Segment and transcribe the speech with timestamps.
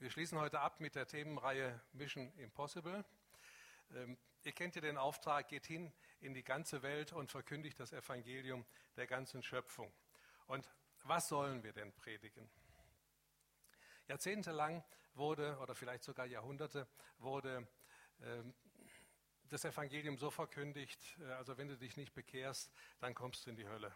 [0.00, 3.04] Wir schließen heute ab mit der Themenreihe Mission Impossible.
[3.94, 7.92] Ähm, ihr kennt ja den Auftrag, geht hin in die ganze Welt und verkündigt das
[7.92, 8.64] Evangelium
[8.96, 9.92] der ganzen Schöpfung.
[10.46, 10.66] Und
[11.02, 12.48] was sollen wir denn predigen?
[14.08, 14.82] Jahrzehntelang
[15.12, 17.68] wurde, oder vielleicht sogar Jahrhunderte, wurde
[18.22, 18.54] ähm,
[19.50, 23.56] das Evangelium so verkündigt, äh, also wenn du dich nicht bekehrst, dann kommst du in
[23.56, 23.94] die Hölle.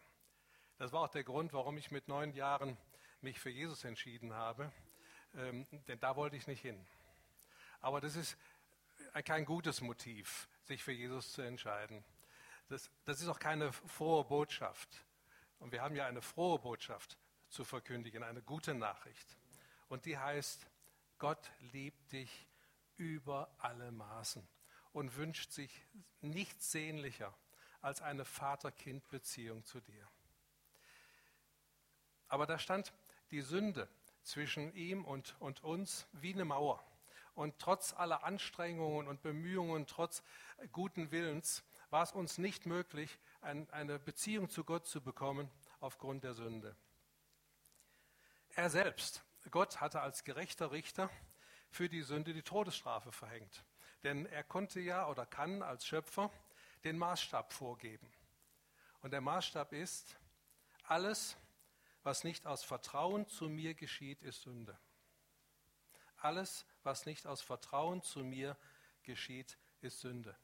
[0.76, 2.76] Das war auch der Grund, warum ich mit neun Jahren
[3.22, 4.70] mich für Jesus entschieden habe,
[5.36, 6.84] ähm, denn da wollte ich nicht hin.
[7.80, 8.36] Aber das ist
[9.24, 12.04] kein gutes Motiv, sich für Jesus zu entscheiden.
[12.68, 14.88] Das, das ist auch keine frohe Botschaft.
[15.58, 17.16] Und wir haben ja eine frohe Botschaft
[17.48, 19.36] zu verkündigen, eine gute Nachricht.
[19.88, 20.66] Und die heißt,
[21.18, 22.46] Gott liebt dich
[22.96, 24.46] über alle Maßen
[24.92, 25.70] und wünscht sich
[26.20, 27.34] nichts sehnlicher
[27.80, 30.08] als eine Vater-Kind-Beziehung zu dir.
[32.28, 32.92] Aber da stand
[33.30, 33.88] die Sünde
[34.24, 36.84] zwischen ihm und, und uns wie eine Mauer.
[37.34, 40.22] Und trotz aller Anstrengungen und Bemühungen, trotz
[40.72, 45.50] guten Willens, war es uns nicht möglich, ein, eine Beziehung zu Gott zu bekommen
[45.80, 46.76] aufgrund der Sünde.
[48.56, 51.10] Er selbst, Gott hatte als gerechter Richter
[51.70, 53.64] für die Sünde die Todesstrafe verhängt.
[54.04, 56.30] Denn er konnte ja oder kann als Schöpfer
[56.84, 58.12] den Maßstab vorgeben.
[59.00, 60.16] Und der Maßstab ist,
[60.84, 61.36] alles,
[62.04, 64.78] was nicht aus Vertrauen zu mir geschieht, ist Sünde.
[66.18, 68.56] Alles, was nicht aus Vertrauen zu mir
[69.02, 70.36] geschieht, ist Sünde.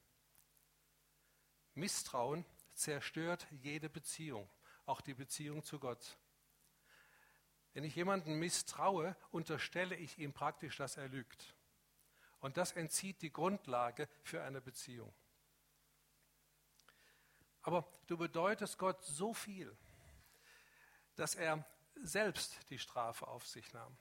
[1.74, 2.44] Misstrauen
[2.74, 4.50] zerstört jede Beziehung,
[4.86, 6.18] auch die Beziehung zu Gott.
[7.72, 11.54] Wenn ich jemanden misstraue, unterstelle ich ihm praktisch, dass er lügt.
[12.40, 15.14] Und das entzieht die Grundlage für eine Beziehung.
[17.62, 19.76] Aber du bedeutest Gott so viel,
[21.20, 21.62] dass er
[21.96, 23.94] selbst die Strafe auf sich nahm.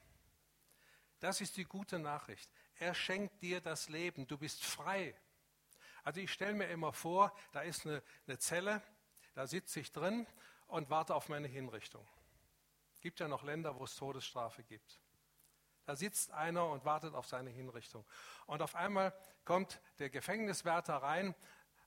[1.19, 2.49] Das ist die gute Nachricht.
[2.79, 4.25] Er schenkt dir das Leben.
[4.25, 5.13] Du bist frei.
[6.05, 8.81] Also ich stelle mir immer vor, da ist eine, eine Zelle,
[9.33, 10.25] da sitze ich drin
[10.67, 12.07] und warte auf meine Hinrichtung.
[13.01, 15.01] Gibt ja noch Länder, wo es Todesstrafe gibt.
[15.83, 18.05] Da sitzt einer und wartet auf seine Hinrichtung.
[18.45, 21.35] Und auf einmal kommt der Gefängniswärter rein,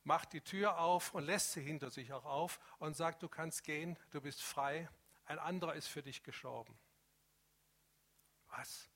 [0.05, 3.65] macht die Tür auf und lässt sie hinter sich auch auf und sagt, du kannst
[3.65, 4.91] gehen, du bist frei,
[5.25, 6.79] ein anderer ist für dich gestorben.
[8.49, 8.89] Was?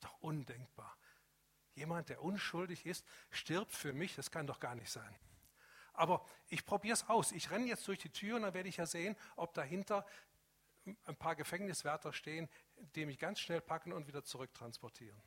[0.00, 0.96] Doch undenkbar.
[1.74, 5.18] Jemand, der unschuldig ist, stirbt für mich, das kann doch gar nicht sein.
[5.92, 7.32] Aber ich probiere es aus.
[7.32, 10.06] Ich renne jetzt durch die Tür und dann werde ich ja sehen, ob dahinter
[11.04, 12.48] ein paar Gefängniswärter stehen,
[12.94, 15.20] die mich ganz schnell packen und wieder zurücktransportieren.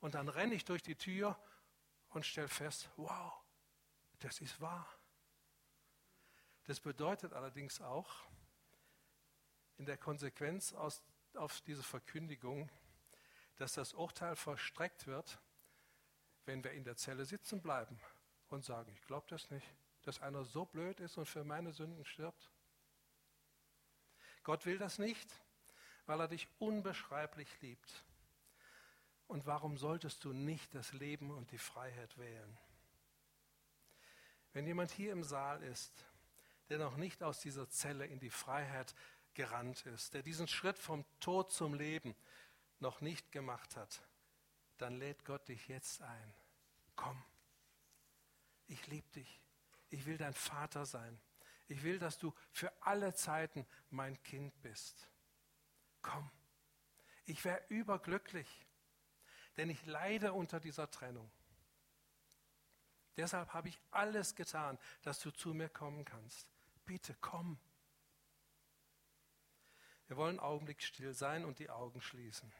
[0.00, 1.38] Und dann renne ich durch die Tür
[2.10, 3.32] und stelle fest, wow,
[4.20, 4.88] das ist wahr.
[6.64, 8.08] Das bedeutet allerdings auch
[9.78, 11.02] in der Konsequenz aus,
[11.34, 12.70] auf diese Verkündigung,
[13.56, 15.40] dass das Urteil verstreckt wird,
[16.46, 17.98] wenn wir in der Zelle sitzen bleiben
[18.48, 19.66] und sagen, ich glaube das nicht,
[20.02, 22.50] dass einer so blöd ist und für meine Sünden stirbt.
[24.42, 25.28] Gott will das nicht,
[26.06, 28.04] weil er dich unbeschreiblich liebt.
[29.28, 32.58] Und warum solltest du nicht das Leben und die Freiheit wählen?
[34.52, 36.04] Wenn jemand hier im Saal ist,
[36.68, 38.94] der noch nicht aus dieser Zelle in die Freiheit
[39.34, 42.14] gerannt ist, der diesen Schritt vom Tod zum Leben
[42.78, 44.02] noch nicht gemacht hat,
[44.78, 46.34] dann lädt Gott dich jetzt ein.
[46.96, 47.22] Komm,
[48.66, 49.40] ich liebe dich.
[49.90, 51.20] Ich will dein Vater sein.
[51.68, 55.08] Ich will, dass du für alle Zeiten mein Kind bist.
[56.00, 56.30] Komm,
[57.24, 58.66] ich wäre überglücklich,
[59.56, 61.30] denn ich leide unter dieser Trennung.
[63.16, 66.51] Deshalb habe ich alles getan, dass du zu mir kommen kannst.
[66.84, 67.58] Bitte komm.
[70.06, 72.52] Wir wollen einen Augenblick still sein und die Augen schließen.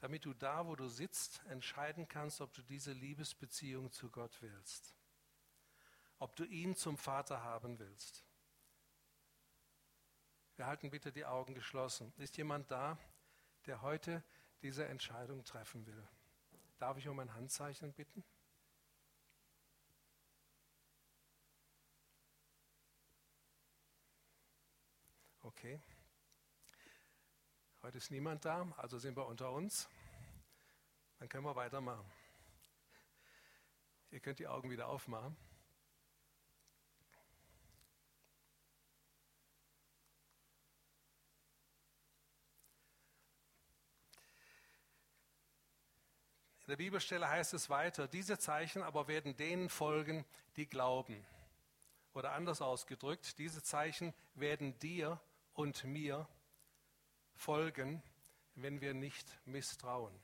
[0.00, 4.94] Damit du da, wo du sitzt, entscheiden kannst, ob du diese Liebesbeziehung zu Gott willst.
[6.18, 8.24] Ob du ihn zum Vater haben willst.
[10.56, 12.12] Wir halten bitte die Augen geschlossen.
[12.18, 12.98] Ist jemand da,
[13.66, 14.22] der heute
[14.62, 16.08] diese Entscheidung treffen will?
[16.78, 18.24] Darf ich um ein Handzeichen bitten?
[25.58, 25.80] Okay.
[27.80, 29.88] Heute ist niemand da, also sind wir unter uns.
[31.18, 32.04] Dann können wir weitermachen.
[34.10, 35.34] Ihr könnt die Augen wieder aufmachen.
[46.60, 50.26] In der Bibelstelle heißt es weiter, diese Zeichen aber werden denen folgen,
[50.56, 51.24] die glauben.
[52.12, 55.18] Oder anders ausgedrückt, diese Zeichen werden dir
[55.56, 56.28] und mir
[57.34, 58.02] folgen,
[58.54, 60.14] wenn wir nicht misstrauen.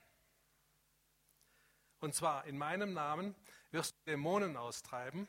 [2.01, 3.35] Und zwar in meinem Namen
[3.71, 5.29] wirst du Dämonen austreiben,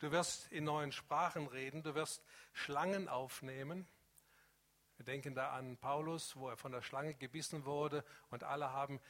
[0.00, 3.86] du wirst in neuen Sprachen reden, du wirst Schlangen aufnehmen.
[4.96, 9.00] Wir denken da an Paulus, wo er von der Schlange gebissen wurde und alle haben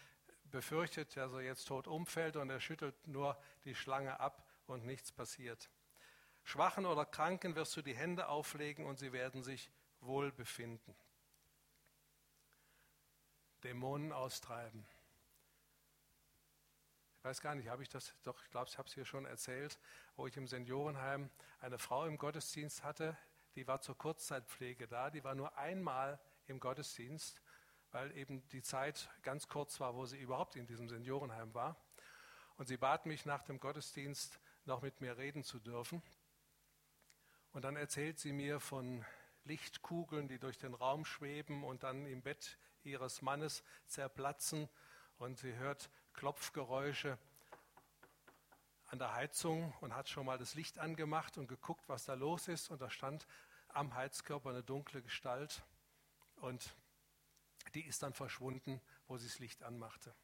[0.45, 5.13] befürchtet, dass er jetzt tot umfällt und er schüttelt nur die Schlange ab und nichts
[5.13, 5.71] passiert.
[6.43, 9.71] Schwachen oder Kranken wirst du die Hände auflegen und sie werden sich
[10.01, 10.95] wohl befinden.
[13.65, 14.87] Dämonen austreiben.
[17.19, 19.27] Ich weiß gar nicht, habe ich das, doch, ich glaube, ich habe es hier schon
[19.27, 19.79] erzählt,
[20.17, 21.31] wo ich im Seniorenheim
[21.61, 23.17] eine Frau im Gottesdienst hatte,
[23.57, 27.43] die war zur Kurzzeitpflege da, die war nur einmal im Gottesdienst,
[27.91, 31.77] weil eben die Zeit ganz kurz war, wo sie überhaupt in diesem Seniorenheim war.
[32.57, 36.03] Und sie bat mich nach dem Gottesdienst noch mit mir reden zu dürfen.
[37.53, 39.05] Und dann erzählt sie mir von
[39.45, 44.69] Lichtkugeln, die durch den Raum schweben und dann im Bett ihres Mannes zerplatzen.
[45.19, 47.19] Und sie hört Klopfgeräusche
[48.87, 52.49] an der Heizung und hat schon mal das Licht angemacht und geguckt, was da los
[52.49, 52.71] ist.
[52.71, 53.27] Und da stand
[53.69, 55.63] am Heizkörper eine dunkle Gestalt
[56.37, 56.75] und
[57.75, 60.15] die ist dann verschwunden, wo sie das Licht anmachte.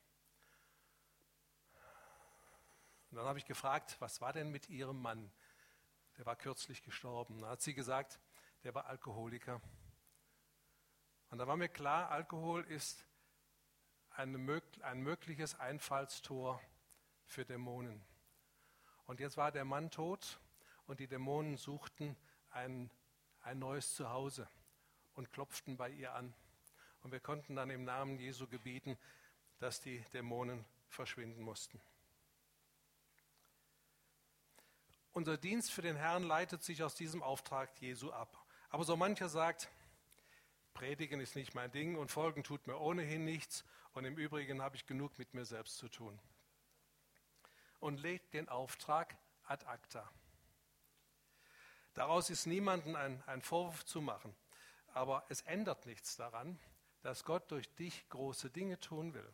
[3.10, 5.30] Und dann habe ich gefragt, was war denn mit ihrem Mann?
[6.19, 7.40] Der war kürzlich gestorben.
[7.40, 8.19] Da hat sie gesagt,
[8.66, 9.62] der war Alkoholiker.
[11.30, 13.06] Und da war mir klar, Alkohol ist
[14.10, 16.60] ein, mögliches Einfallstor
[17.26, 18.04] für Dämonen.
[19.04, 20.40] Und jetzt war der Mann tot
[20.88, 22.16] und die Dämonen suchten
[22.50, 22.90] ein,
[23.42, 24.48] ein neues Zuhause
[25.14, 26.34] und klopften bei ihr an.
[27.02, 28.98] Und wir konnten dann im Namen Jesu gebieten,
[29.60, 31.80] dass die Dämonen verschwinden mussten.
[35.12, 38.42] Unser Dienst für den Herrn leitet sich aus diesem Auftrag Jesu ab.
[38.70, 39.68] Aber so mancher sagt,
[40.74, 44.76] Predigen ist nicht mein Ding und Folgen tut mir ohnehin nichts und im Übrigen habe
[44.76, 46.18] ich genug mit mir selbst zu tun.
[47.80, 50.10] Und legt den Auftrag ad acta.
[51.94, 54.36] Daraus ist niemandem ein, ein Vorwurf zu machen,
[54.88, 56.58] aber es ändert nichts daran,
[57.00, 59.32] dass Gott durch dich große Dinge tun will.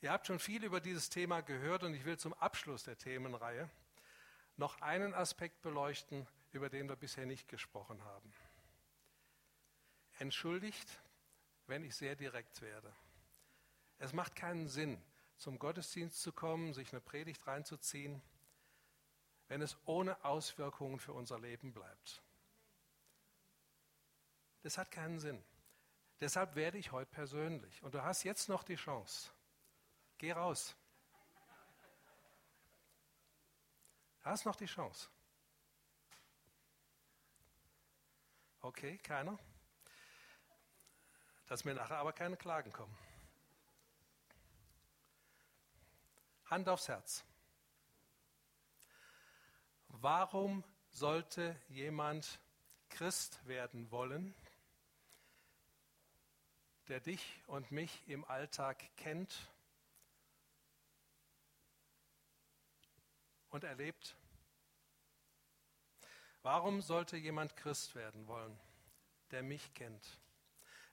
[0.00, 3.70] Ihr habt schon viel über dieses Thema gehört und ich will zum Abschluss der Themenreihe
[4.56, 6.26] noch einen Aspekt beleuchten,
[6.58, 8.32] über den wir bisher nicht gesprochen haben.
[10.18, 11.00] Entschuldigt,
[11.68, 12.92] wenn ich sehr direkt werde.
[13.98, 15.00] Es macht keinen Sinn,
[15.36, 18.20] zum Gottesdienst zu kommen, sich eine Predigt reinzuziehen,
[19.46, 22.22] wenn es ohne Auswirkungen für unser Leben bleibt.
[24.62, 25.40] Das hat keinen Sinn.
[26.20, 27.80] Deshalb werde ich heute persönlich.
[27.84, 29.30] Und du hast jetzt noch die Chance.
[30.18, 30.74] Geh raus.
[34.18, 35.08] Du hast noch die Chance.
[38.60, 39.38] Okay, keiner?
[41.48, 42.96] dass mir nachher aber keine Klagen kommen.
[46.44, 47.24] Hand aufs Herz.
[49.88, 52.38] Warum sollte jemand
[52.90, 54.34] Christ werden wollen,
[56.88, 59.50] der dich und mich im Alltag kennt
[63.48, 64.17] und erlebt?
[66.50, 68.58] Warum sollte jemand Christ werden wollen,
[69.32, 70.18] der mich kennt?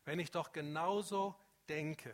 [0.04, 1.34] wenn ich doch genauso
[1.70, 2.14] denke,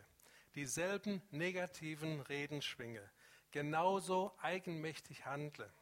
[0.54, 3.02] dieselben negativen Reden schwinge,
[3.50, 5.74] genauso eigenmächtig handle,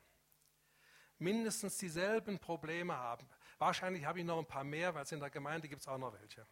[1.17, 3.27] mindestens dieselben Probleme haben.
[3.57, 5.97] Wahrscheinlich habe ich noch ein paar mehr, weil es in der Gemeinde gibt es auch
[5.97, 6.47] noch welche.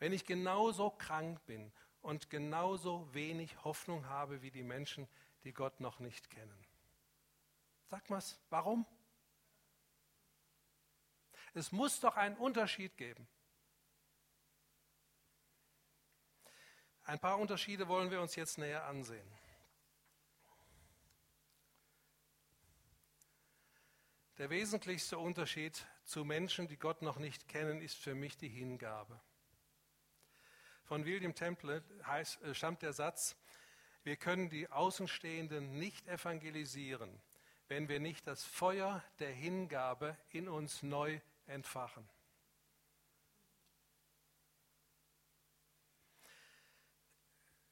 [0.00, 5.06] Wenn ich genauso krank bin und genauso wenig Hoffnung habe wie die Menschen,
[5.44, 6.63] die Gott noch nicht kennen.
[7.90, 8.86] Sag mal, warum?
[11.54, 13.28] Es muss doch einen Unterschied geben.
[17.04, 19.30] Ein paar Unterschiede wollen wir uns jetzt näher ansehen.
[24.38, 29.20] Der wesentlichste Unterschied zu Menschen, die Gott noch nicht kennen, ist für mich die Hingabe.
[30.84, 33.36] Von William Temple heißt, äh, stammt der Satz,
[34.02, 37.22] wir können die Außenstehenden nicht evangelisieren,
[37.68, 42.08] wenn wir nicht das Feuer der Hingabe in uns neu entfachen.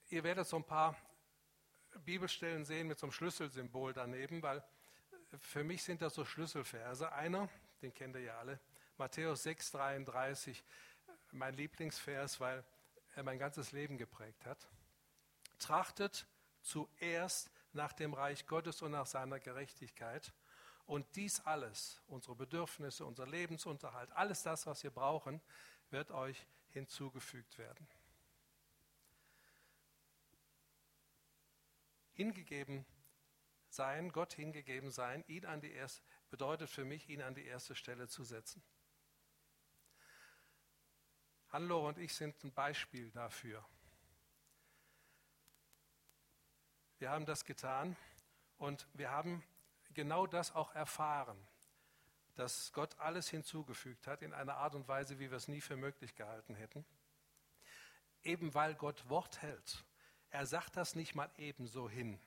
[0.09, 0.97] Ihr werdet so ein paar
[2.05, 4.63] Bibelstellen sehen mit so einem Schlüsselsymbol daneben, weil
[5.41, 7.13] für mich sind das so Schlüsselverse.
[7.13, 7.49] Einer,
[7.81, 8.61] den kennt ihr ja alle,
[8.99, 10.63] Matthäus 6, 33,
[11.33, 12.65] mein Lieblingsvers, weil
[13.15, 14.69] er mein ganzes Leben geprägt hat.
[15.59, 16.27] Trachtet
[16.61, 20.33] zuerst nach dem Reich Gottes und nach seiner Gerechtigkeit
[20.85, 25.41] Und dies alles, unsere Bedürfnisse, unser Lebensunterhalt, alles das, was wir brauchen,
[25.91, 27.87] wird euch hinzugefügt werden.
[32.15, 32.85] Hingegeben
[33.69, 37.75] sein, Gott hingegeben sein, ihn an die erste, bedeutet für mich, ihn an die erste
[37.75, 38.63] Stelle zu setzen.
[41.49, 43.65] Hannelore und ich sind ein Beispiel dafür.
[47.03, 47.97] Wir haben das getan
[48.59, 49.43] und wir haben
[49.93, 51.37] genau das auch erfahren,
[52.37, 55.77] dass Gott alles hinzugefügt hat in einer Art und Weise, wie wir es nie für
[55.77, 56.85] möglich gehalten hätten.
[58.23, 59.85] Eben weil Gott Wort hält.
[60.31, 62.21] Er sagt das nicht mal ebenso hin,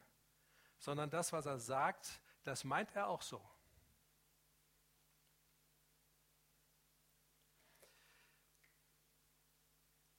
[0.78, 3.42] sondern das, was er sagt, das meint er auch so.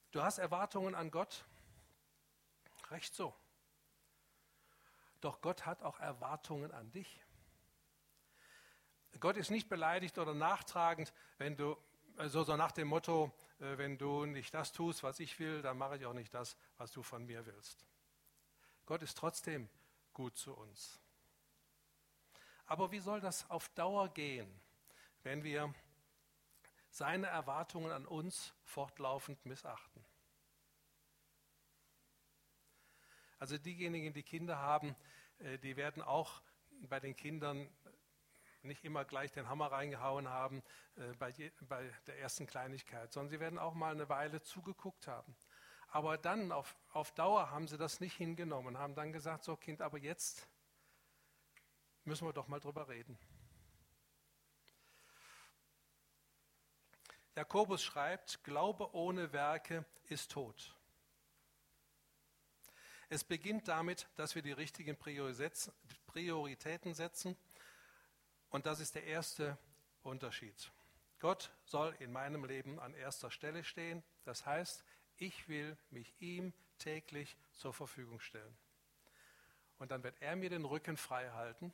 [0.09, 1.45] Du hast Erwartungen an Gott?
[2.89, 3.35] Recht so.
[5.21, 7.21] Doch Gott hat auch Erwartungen an dich.
[9.19, 11.75] Gott ist nicht beleidigt oder nachtragend, wenn du,
[12.17, 15.77] also so nach dem Motto, äh, wenn du nicht das tust, was ich will, dann
[15.77, 17.85] mache ich auch nicht das, was du von mir willst.
[18.85, 19.69] Gott ist trotzdem
[20.13, 20.99] gut zu uns.
[22.65, 24.61] Aber wie soll das auf Dauer gehen,
[25.23, 25.73] wenn wir
[26.89, 30.06] seine Erwartungen an uns fortlaufend missachten?
[33.39, 34.95] Also diejenigen, die Kinder haben,
[35.39, 36.41] äh, die werden auch
[36.81, 37.69] bei den Kindern
[38.63, 40.63] nicht immer gleich den Hammer reingehauen haben
[40.95, 45.35] äh, bei, der ersten Kleinigkeit, sondern sie werden auch mal eine Weile zugeguckt haben.
[45.89, 49.81] Aber dann auf, auf Dauer haben sie das nicht hingenommen, haben dann gesagt, so Kind,
[49.81, 50.47] aber jetzt
[52.03, 53.17] müssen wir doch mal drüber reden.
[57.35, 60.76] Jakobus schreibt, Glaube ohne Werke ist tot.
[63.09, 67.37] Es beginnt damit, dass wir die richtigen Prioritäten setzen.
[68.49, 69.57] Und das ist der erste
[70.03, 70.71] Unterschied.
[71.19, 74.03] Gott soll in meinem Leben an erster Stelle stehen.
[74.23, 74.83] Das heißt,
[75.17, 78.57] ich will mich ihm täglich zur Verfügung stellen.
[79.79, 81.73] Und dann wird er mir den Rücken frei halten,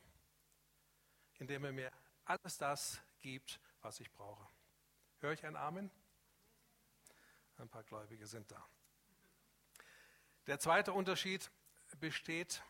[1.38, 1.92] indem er mir
[2.24, 4.46] alles das gibt, was ich brauche.
[5.20, 5.90] Höre ich ein Amen?
[7.56, 8.66] Ein paar Gläubige sind da.
[10.46, 11.50] Der zweite Unterschied
[12.00, 12.62] besteht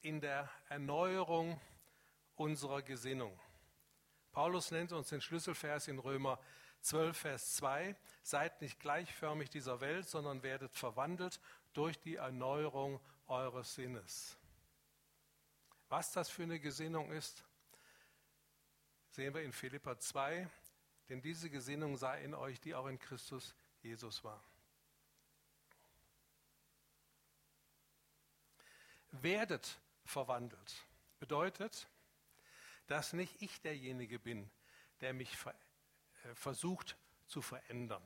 [0.00, 1.60] in der Erneuerung
[2.34, 3.38] unserer Gesinnung.
[4.32, 6.40] Paulus nennt uns den Schlüsselvers in Römer
[6.80, 7.96] 12, Vers 2.
[8.22, 11.40] Seid nicht gleichförmig dieser Welt, sondern werdet verwandelt
[11.72, 14.36] durch die Erneuerung eures Sinnes.
[15.88, 17.44] Was das für eine Gesinnung ist,
[19.10, 20.48] sehen wir in Philippa 2,
[21.08, 24.42] denn diese Gesinnung sei in euch, die auch in Christus Jesus war.
[29.22, 30.86] Werdet verwandelt.
[31.18, 31.88] Bedeutet,
[32.86, 34.50] dass nicht ich derjenige bin,
[35.00, 36.96] der mich äh, versucht
[37.26, 38.02] zu verändern.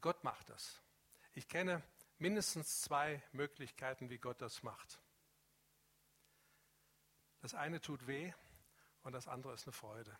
[0.00, 0.80] Gott macht das.
[1.34, 1.82] Ich kenne
[2.18, 5.00] mindestens zwei Möglichkeiten, wie Gott das macht.
[7.40, 8.32] Das eine tut weh
[9.02, 10.16] und das andere ist eine Freude.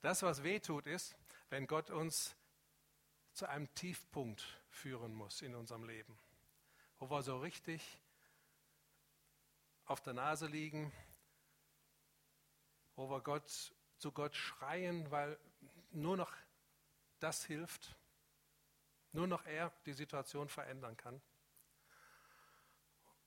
[0.00, 1.16] Das, was weh tut, ist,
[1.50, 2.36] wenn Gott uns
[3.38, 6.18] zu einem Tiefpunkt führen muss in unserem Leben,
[6.98, 8.00] wo wir so richtig
[9.84, 10.92] auf der Nase liegen,
[12.96, 15.38] wo wir Gott, zu Gott schreien, weil
[15.92, 16.32] nur noch
[17.20, 17.94] das hilft,
[19.12, 21.22] nur noch er die Situation verändern kann.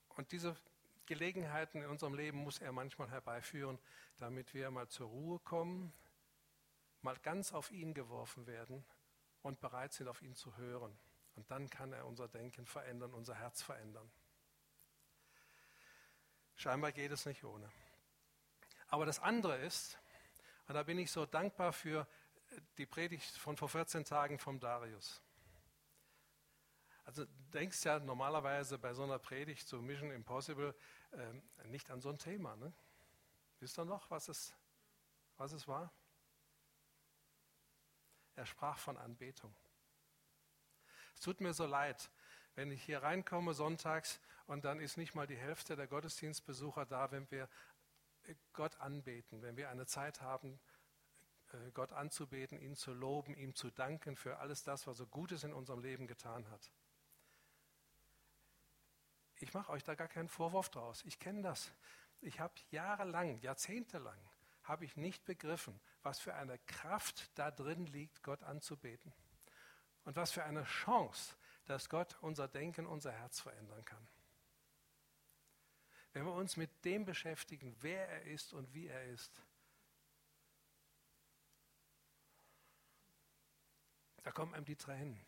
[0.10, 0.58] Und diese
[1.06, 3.80] Gelegenheiten in unserem Leben muss er manchmal herbeiführen,
[4.18, 5.94] damit wir mal zur Ruhe kommen,
[7.02, 8.84] mal ganz auf ihn geworfen werden
[9.42, 10.98] und bereit sind, auf ihn zu hören.
[11.36, 14.12] Und dann kann er unser Denken verändern, unser Herz verändern.
[16.56, 17.72] Scheinbar geht es nicht ohne.
[18.88, 19.98] Aber das andere ist,
[20.68, 22.08] und da bin ich so dankbar für
[22.78, 25.22] die Predigt von vor 14 Tagen vom Darius.
[27.06, 30.76] Also denkst ja normalerweise bei so einer Predigt zu Mission Impossible
[31.12, 32.56] äh, nicht an so ein Thema.
[32.56, 32.72] Ne?
[33.60, 34.54] Wisst ihr noch, was es,
[35.38, 35.92] was es war?
[38.36, 39.54] Er sprach von Anbetung.
[41.16, 42.10] Es tut mir so leid,
[42.56, 47.12] wenn ich hier reinkomme sonntags und dann ist nicht mal die Hälfte der Gottesdienstbesucher da,
[47.12, 47.48] wenn wir
[48.54, 50.60] Gott anbeten, wenn wir eine Zeit haben,
[51.54, 55.44] äh, Gott anzubeten, ihn zu loben, ihm zu danken für alles das, was er Gutes
[55.44, 56.72] in unserem Leben getan hat.
[59.40, 61.04] Ich mache euch da gar keinen Vorwurf draus.
[61.04, 61.72] Ich kenne das.
[62.22, 64.20] Ich habe jahrelang, jahrzehntelang
[64.64, 69.14] habe ich nicht begriffen, was für eine Kraft da drin liegt, Gott anzubeten.
[70.04, 74.08] Und was für eine Chance, dass Gott unser Denken, unser Herz verändern kann.
[76.14, 79.42] wenn wir uns mit dem beschäftigen, wer er ist und wie er ist,
[84.24, 85.26] da kommen einem die Tränen.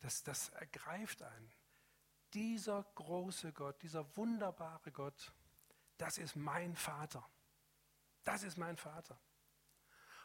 [0.00, 1.52] Das, das ergreift einen.
[2.32, 5.32] Dieser große Gott, dieser wunderbare Gott,
[6.00, 7.28] das ist mein Vater.
[8.24, 9.20] Das ist mein Vater.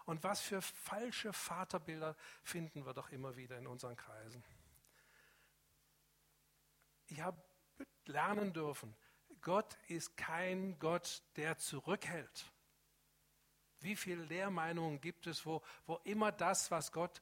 [0.06, 4.44] Und was für falsche Vaterbilder finden wir doch immer wieder in unseren Kreisen.
[7.08, 7.42] Ich habe
[8.06, 8.96] lernen dürfen,
[9.42, 12.52] Gott ist kein Gott, der zurückhält.
[13.80, 17.22] Wie viele Lehrmeinungen gibt es, wo, wo immer das, was Gott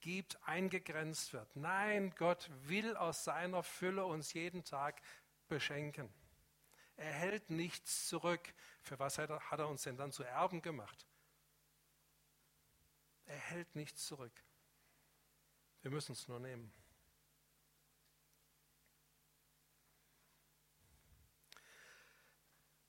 [0.00, 1.54] gibt, eingegrenzt wird?
[1.54, 5.02] Nein, Gott will aus seiner Fülle uns jeden Tag
[5.48, 6.12] beschenken.
[7.00, 8.52] Er hält nichts zurück.
[8.82, 11.06] Für was hat er, uns denn dann zu Erben gemacht?
[13.24, 14.44] Er hält nichts zurück.
[15.80, 16.70] Wir müssen es nur nehmen.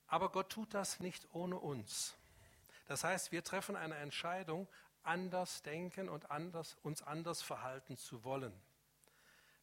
[0.08, 2.14] Aber Gott tut das nicht ohne uns.
[2.88, 4.68] Das heißt, wir treffen eine Entscheidung,
[5.04, 8.52] anders denken und anders, uns anders verhalten zu wollen.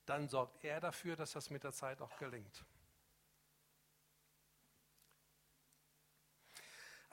[0.08, 2.66] Dann sorgt er dafür, dass das mit der Zeit auch gelingt.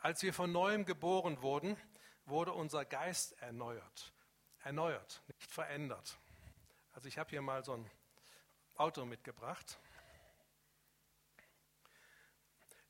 [0.07, 1.77] Als wir von neuem geboren wurden,
[2.27, 4.13] wurde unser Geist erneuert.
[4.61, 6.17] Erneuert, nicht verändert.
[6.93, 7.91] Also ich habe hier mal so ein
[8.77, 9.77] Auto mitgebracht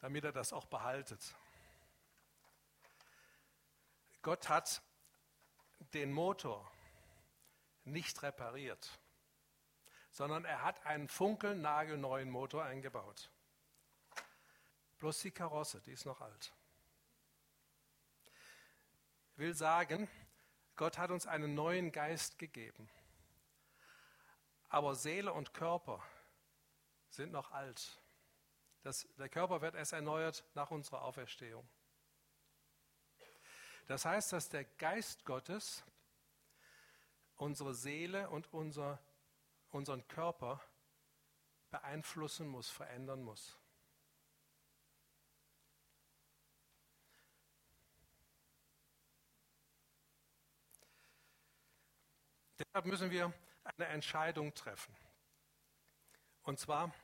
[0.00, 1.34] damit er das auch behaltet.
[4.20, 4.82] Gott hat
[5.94, 6.70] den Motor
[7.84, 9.00] nicht repariert,
[10.10, 13.30] sondern er hat einen funkelnagelneuen Motor eingebaut.
[14.98, 16.52] Bloß die Karosse, die ist noch alt.
[19.36, 20.08] Will sagen,
[20.76, 22.88] Gott hat uns einen neuen Geist gegeben.
[24.68, 26.02] Aber Seele und Körper
[27.08, 28.00] sind noch alt.
[28.82, 31.68] Das, der Körper wird erst erneuert nach unserer Auferstehung.
[33.86, 35.84] Das heißt, dass der Geist Gottes
[37.36, 38.98] unsere Seele und unser,
[39.70, 40.60] unseren Körper
[41.70, 43.56] beeinflussen muss, verändern muss.
[52.58, 53.32] Deshalb müssen wir
[53.64, 54.96] eine Entscheidung treffen.
[56.42, 56.94] Und zwar,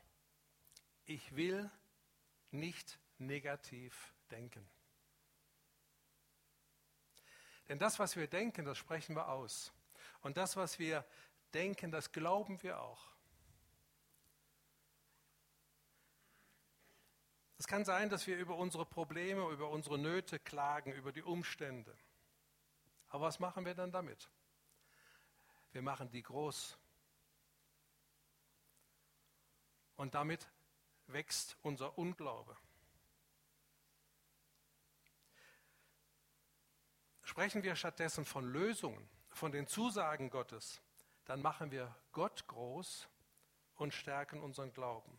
[1.04, 1.70] ich will
[2.50, 4.68] nicht negativ denken.
[7.68, 9.72] Denn das, was wir denken, das sprechen wir aus.
[10.20, 11.04] Und das, was wir
[11.54, 13.12] denken, das glauben wir auch.
[17.58, 21.96] Es kann sein, dass wir über unsere Probleme, über unsere Nöte klagen, über die Umstände.
[23.08, 24.28] Aber was machen wir dann damit?
[25.72, 26.78] Wir machen die groß.
[29.96, 30.48] Und damit
[31.06, 32.56] wächst unser Unglaube.
[37.22, 40.82] Sprechen wir stattdessen von Lösungen, von den Zusagen Gottes,
[41.24, 43.08] dann machen wir Gott groß
[43.76, 45.18] und stärken unseren Glauben.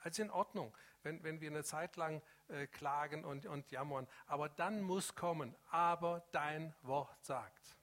[0.00, 4.48] Also in Ordnung, wenn, wenn wir eine Zeit lang äh, klagen und, und jammern, aber
[4.48, 7.79] dann muss kommen, aber dein Wort sagt.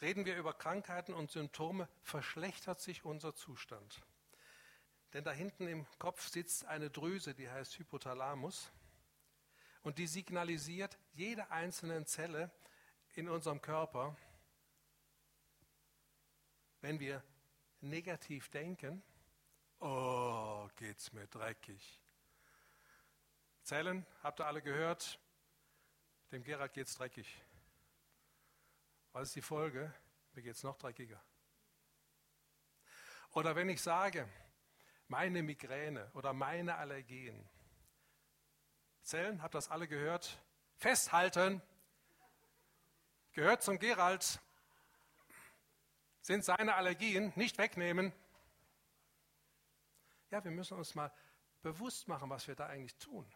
[0.00, 4.00] Reden wir über Krankheiten und Symptome, verschlechtert sich unser Zustand.
[5.12, 8.70] Denn da hinten im Kopf sitzt eine Drüse, die heißt Hypothalamus.
[9.82, 12.50] Und die signalisiert jede einzelne Zelle
[13.14, 14.16] in unserem Körper,
[16.80, 17.22] wenn wir
[17.80, 19.02] negativ denken,
[19.80, 22.00] oh, geht's mir dreckig.
[23.62, 25.18] Zellen, habt ihr alle gehört?
[26.32, 27.42] Dem Gerhard geht's dreckig.
[29.12, 29.92] Was ist die Folge?
[30.32, 31.20] Mir geht es noch dreckiger.
[33.32, 34.28] Oder wenn ich sage,
[35.08, 37.48] meine Migräne oder meine Allergien.
[39.02, 40.40] Zellen, habt das alle gehört?
[40.76, 41.60] Festhalten.
[43.32, 44.40] Gehört zum Gerald.
[46.22, 48.12] Sind seine Allergien nicht wegnehmen.
[50.30, 51.12] Ja, wir müssen uns mal
[51.62, 53.26] bewusst machen, was wir da eigentlich tun.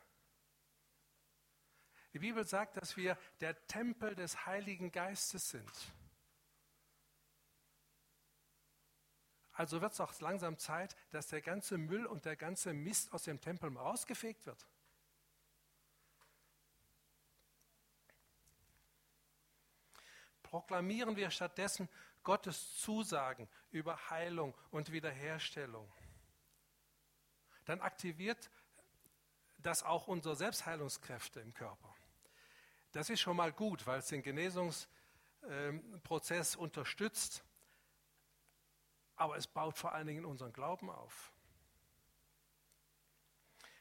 [2.14, 5.70] Die Bibel sagt, dass wir der Tempel des Heiligen Geistes sind.
[9.52, 13.24] Also wird es auch langsam Zeit, dass der ganze Müll und der ganze Mist aus
[13.24, 14.66] dem Tempel rausgefegt wird.
[20.42, 21.88] Proklamieren wir stattdessen
[22.22, 25.92] Gottes Zusagen über Heilung und Wiederherstellung.
[27.64, 28.50] Dann aktiviert
[29.58, 31.93] das auch unsere Selbstheilungskräfte im Körper.
[32.94, 37.42] Das ist schon mal gut, weil es den Genesungsprozess ähm, unterstützt,
[39.16, 41.32] aber es baut vor allen Dingen unseren Glauben auf.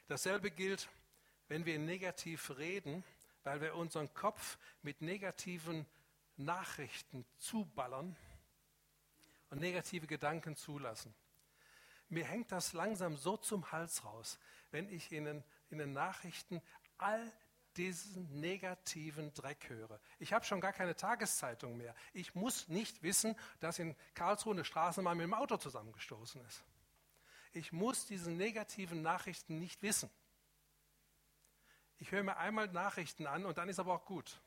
[0.08, 0.88] Dasselbe gilt,
[1.46, 3.04] wenn wir negativ reden,
[3.44, 5.86] weil wir unseren Kopf mit negativen
[6.36, 8.16] Nachrichten zuballern
[9.50, 11.14] und negative Gedanken zulassen.
[12.08, 14.40] Mir hängt das langsam so zum Hals raus,
[14.72, 16.60] wenn ich in den, in den Nachrichten
[16.98, 17.32] all
[17.76, 20.00] diesen negativen Dreck höre.
[20.18, 21.94] Ich habe schon gar keine Tageszeitung mehr.
[22.12, 26.64] Ich muss nicht wissen, dass in Karlsruhe eine Straße mal mit dem Auto zusammengestoßen ist.
[27.52, 30.10] Ich muss diese negativen Nachrichten nicht wissen.
[31.98, 34.40] Ich höre mir einmal Nachrichten an und dann ist aber auch gut.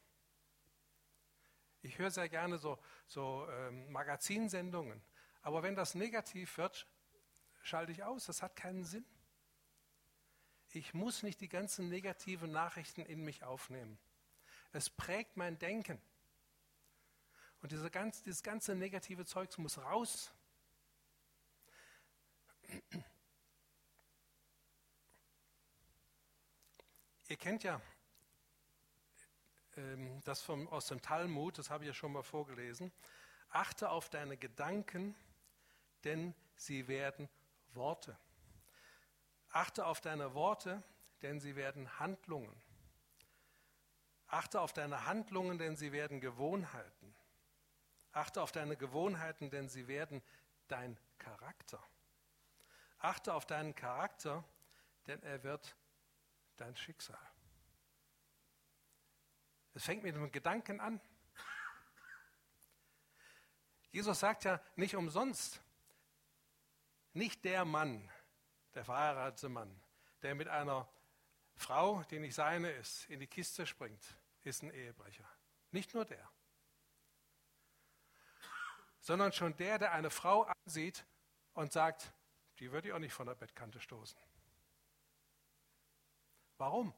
[1.82, 5.02] Ich höre sehr gerne so, so ähm, Magazinsendungen.
[5.42, 6.86] Aber wenn das negativ wird,
[7.62, 8.26] schalte ich aus.
[8.26, 9.06] Das hat keinen Sinn.
[10.74, 13.98] Ich muss nicht die ganzen negativen Nachrichten in mich aufnehmen.
[14.74, 16.02] Es prägt mein Denken.
[17.62, 20.32] Und diese ganz, dieses ganze negative Zeugs muss raus.
[27.30, 27.82] Ihr kennt ja
[29.78, 32.92] ähm, das vom, aus dem Talmud, das habe ich ja schon mal vorgelesen.
[33.50, 35.16] Achte auf deine Gedanken,
[36.04, 37.30] denn sie werden
[37.74, 38.18] Worte.
[39.50, 40.84] Achte auf deine Worte,
[41.22, 42.62] denn sie werden Handlungen.
[44.28, 47.16] Achte auf deine Handlungen, denn sie werden Gewohnheiten.
[48.12, 50.22] Achte auf deine Gewohnheiten, denn sie werden
[50.68, 51.82] dein Charakter.
[53.00, 54.44] Achte auf deinen Charakter,
[55.06, 55.76] denn er wird
[56.58, 57.20] dein Schicksal.
[59.74, 61.00] Es fängt mit dem Gedanken an.
[63.92, 65.62] Jesus sagt ja nicht umsonst,
[67.14, 68.12] nicht der Mann,
[68.78, 69.82] der verheiratete Mann,
[70.22, 70.88] der mit einer
[71.56, 75.28] Frau, die nicht seine ist, in die Kiste springt, ist ein Ehebrecher.
[75.72, 76.30] Nicht nur der,
[79.00, 81.08] sondern schon der, der eine Frau ansieht
[81.56, 82.14] und sagt,
[82.60, 84.20] die würde ich auch nicht von der Bettkante stoßen.
[86.60, 86.94] Warum?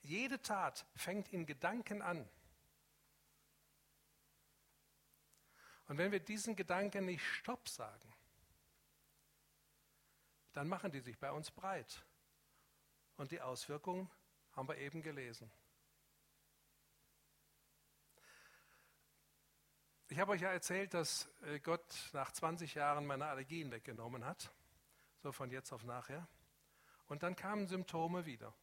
[0.00, 2.28] Jede Tat fängt in Gedanken an.
[5.86, 8.13] Und wenn wir diesen Gedanken nicht Stopp sagen,
[10.54, 12.04] dann machen die sich bei uns breit.
[13.16, 14.10] Und die Auswirkungen
[14.52, 15.50] haben wir eben gelesen.
[20.08, 24.52] Ich habe euch ja erzählt, dass äh, Gott nach 20 Jahren meine Allergien weggenommen hat,
[25.22, 26.28] so von jetzt auf nachher.
[27.06, 28.54] Und dann kamen Symptome wieder.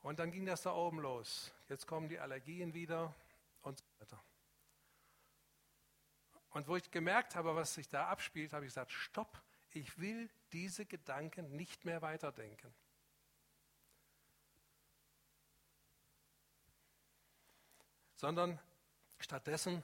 [0.00, 1.52] Und dann ging das da oben los.
[1.68, 3.14] Jetzt kommen die Allergien wieder
[3.62, 4.24] und so weiter.
[6.50, 9.40] Und wo ich gemerkt habe, was sich da abspielt, habe ich gesagt, stopp,
[9.74, 12.72] ich will diese Gedanken nicht mehr weiterdenken.
[18.14, 18.58] Sondern
[19.18, 19.82] stattdessen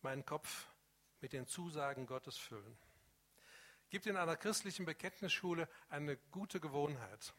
[0.00, 0.66] meinen Kopf
[1.20, 2.78] mit den Zusagen Gottes füllen.
[3.90, 7.34] Gibt in einer christlichen Bekenntnisschule eine gute Gewohnheit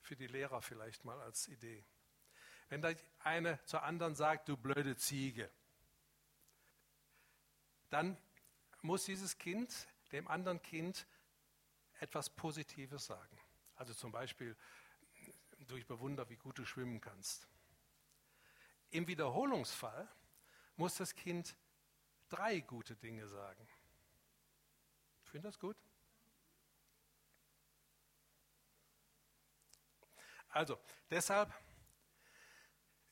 [0.00, 1.84] für die Lehrer vielleicht mal als Idee.
[2.68, 5.50] Wenn da eine zur anderen sagt, du blöde Ziege,
[7.90, 8.16] dann
[8.82, 11.06] muss dieses Kind dem anderen Kind
[11.98, 13.38] etwas Positives sagen.
[13.76, 14.56] Also zum Beispiel,
[15.66, 17.48] du, ich bewundere, wie gut du schwimmen kannst.
[18.90, 20.08] Im Wiederholungsfall
[20.76, 21.56] muss das Kind
[22.28, 23.68] drei gute Dinge sagen.
[25.24, 25.76] Findest das gut?
[30.48, 30.80] Also,
[31.10, 31.52] deshalb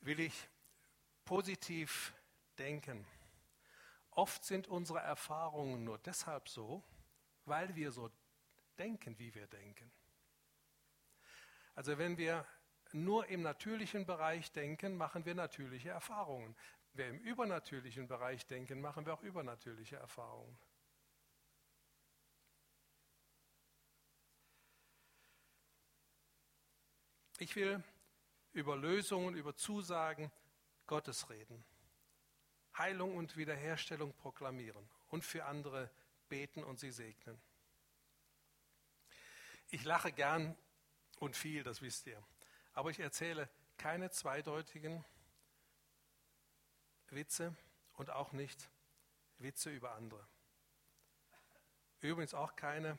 [0.01, 0.49] will ich
[1.25, 2.13] positiv
[2.57, 3.05] denken.
[4.11, 6.83] Oft sind unsere Erfahrungen nur deshalb so,
[7.45, 8.09] weil wir so
[8.77, 9.91] denken, wie wir denken.
[11.75, 12.45] Also wenn wir
[12.93, 16.55] nur im natürlichen Bereich denken, machen wir natürliche Erfahrungen.
[16.93, 20.57] Wenn wir im übernatürlichen Bereich denken, machen wir auch übernatürliche Erfahrungen.
[27.39, 27.83] Ich will
[28.53, 30.31] über Lösungen, über Zusagen
[30.87, 31.63] Gottes reden,
[32.75, 35.91] Heilung und Wiederherstellung proklamieren und für andere
[36.29, 37.39] beten und sie segnen.
[39.69, 40.57] Ich lache gern
[41.19, 42.23] und viel, das wisst ihr,
[42.73, 45.03] aber ich erzähle keine zweideutigen
[47.09, 47.55] Witze
[47.93, 48.69] und auch nicht
[49.37, 50.25] Witze über andere.
[52.01, 52.97] Übrigens auch keine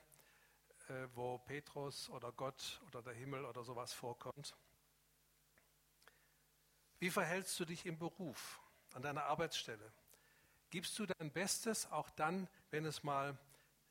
[0.89, 4.57] äh, wo Petrus oder Gott oder der Himmel oder sowas vorkommt.
[6.99, 8.61] Wie verhältst du dich im Beruf,
[8.95, 9.93] an deiner Arbeitsstelle?
[10.71, 13.39] Gibst du dein Bestes auch dann, wenn es mal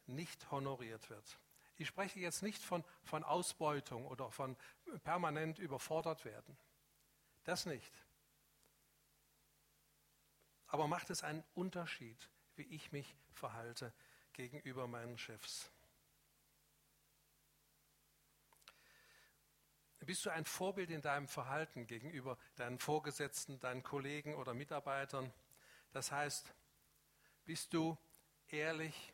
[0.07, 1.39] nicht honoriert wird?
[1.77, 4.57] Ich spreche jetzt nicht von, von Ausbeutung oder von
[5.03, 6.57] permanent überfordert werden.
[7.43, 7.93] Das nicht.
[10.67, 13.93] Aber macht es einen Unterschied, wie ich mich verhalte
[14.33, 15.71] gegenüber meinen Chefs?
[19.99, 25.33] Bist du ein Vorbild in deinem Verhalten gegenüber deinen Vorgesetzten, deinen Kollegen oder Mitarbeitern?
[25.91, 26.53] Das heißt,
[27.43, 27.97] bist du
[28.47, 29.11] ehrlich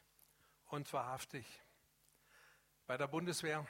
[0.67, 1.47] und wahrhaftig?
[2.93, 3.65] Bei der Bundeswehr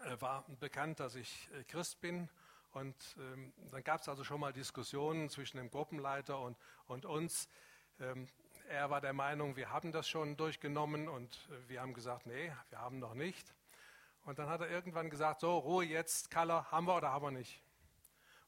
[0.00, 2.28] äh, war bekannt, dass ich äh, Christ bin.
[2.72, 7.48] Und ähm, dann gab es also schon mal Diskussionen zwischen dem Gruppenleiter und, und uns.
[7.98, 8.28] Ähm,
[8.68, 12.52] er war der Meinung, wir haben das schon durchgenommen und äh, wir haben gesagt, nee,
[12.68, 13.54] wir haben noch nicht.
[14.26, 17.30] Und dann hat er irgendwann gesagt, so, Ruhe jetzt, Kaller, haben wir oder haben wir
[17.30, 17.62] nicht?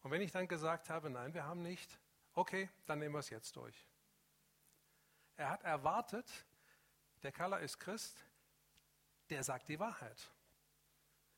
[0.03, 1.99] Und wenn ich dann gesagt habe, nein, wir haben nicht,
[2.35, 3.87] okay, dann nehmen wir es jetzt durch.
[5.38, 6.31] Er hat erwartet,
[7.23, 8.27] der Kaller ist Christ,
[9.31, 10.31] der sagt die Wahrheit.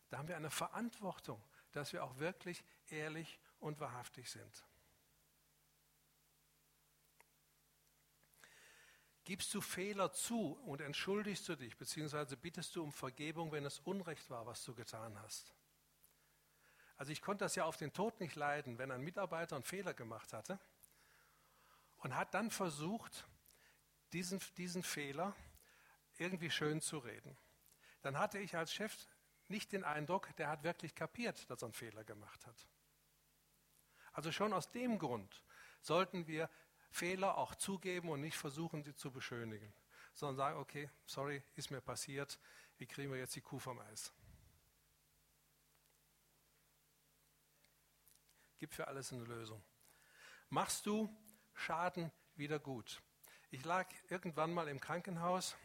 [0.08, 4.64] Da haben wir eine Verantwortung, dass wir auch wirklich ehrlich und wahrhaftig sind.
[9.24, 13.78] Gibst du Fehler zu und entschuldigst du dich, beziehungsweise bittest du um Vergebung, wenn es
[13.78, 15.54] Unrecht war, was du getan hast?
[16.96, 19.94] Also ich konnte das ja auf den Tod nicht leiden, wenn ein Mitarbeiter einen Fehler
[19.94, 20.58] gemacht hatte
[21.98, 23.24] und hat dann versucht,
[24.12, 25.34] diesen, diesen Fehler
[26.18, 27.36] irgendwie schön zu reden.
[28.02, 28.94] Dann hatte ich als Chef
[29.48, 32.66] nicht den Eindruck, der hat wirklich kapiert, dass er einen Fehler gemacht hat.
[34.12, 35.42] Also schon aus dem Grund
[35.80, 36.50] sollten wir
[36.90, 39.72] Fehler auch zugeben und nicht versuchen, sie zu beschönigen,
[40.14, 42.38] sondern sagen, okay, sorry, ist mir passiert,
[42.76, 44.12] wie kriegen wir jetzt die Kuh vom Eis?
[48.58, 49.62] Gibt für alles eine Lösung.
[50.50, 51.08] Machst du
[51.54, 53.02] Schaden wieder gut?
[53.50, 55.56] Ich lag irgendwann mal im Krankenhaus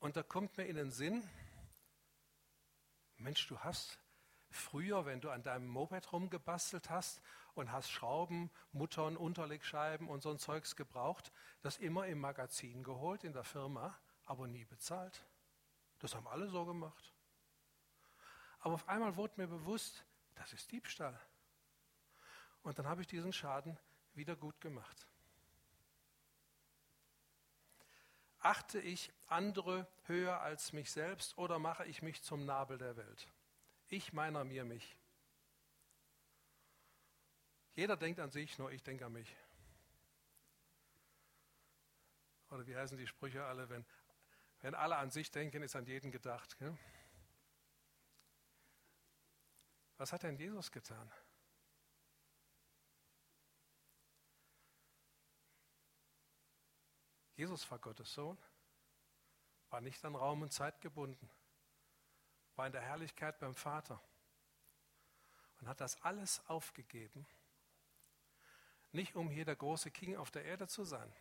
[0.00, 1.28] und da kommt mir in den Sinn,
[3.16, 3.98] Mensch, du hast
[4.50, 7.20] früher, wenn du an deinem Moped rumgebastelt hast
[7.54, 13.24] und hast Schrauben, Muttern, Unterlegscheiben und so ein Zeugs gebraucht, das immer im Magazin geholt
[13.24, 15.24] in der Firma, aber nie bezahlt.
[15.98, 17.12] Das haben alle so gemacht.
[18.60, 20.04] Aber auf einmal wurde mir bewusst,
[20.36, 21.18] das ist Diebstahl.
[22.62, 23.78] Und dann habe ich diesen Schaden
[24.14, 25.08] wieder gut gemacht.
[28.48, 33.28] Achte ich andere höher als mich selbst oder mache ich mich zum Nabel der Welt?
[33.88, 34.96] Ich meiner mir mich.
[37.74, 39.36] Jeder denkt an sich, nur ich denke an mich.
[42.48, 43.84] Oder wie heißen die Sprüche alle, wenn,
[44.62, 46.56] wenn alle an sich denken, ist an jeden gedacht.
[46.56, 46.74] Gell?
[49.98, 51.12] Was hat denn Jesus getan?
[57.38, 58.36] Jesus war Gottes Sohn,
[59.70, 61.30] war nicht an Raum und Zeit gebunden,
[62.56, 64.02] war in der Herrlichkeit beim Vater
[65.60, 67.24] und hat das alles aufgegeben,
[68.90, 71.14] nicht um hier der große King auf der Erde zu sein,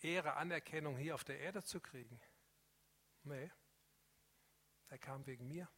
[0.00, 2.20] Ehre, Anerkennung hier auf der Erde zu kriegen.
[3.24, 3.50] Nee,
[4.90, 5.68] er kam wegen mir.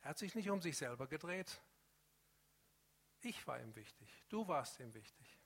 [0.00, 1.62] Er hat sich nicht um sich selber gedreht.
[3.20, 5.37] Ich war ihm wichtig, du warst ihm wichtig.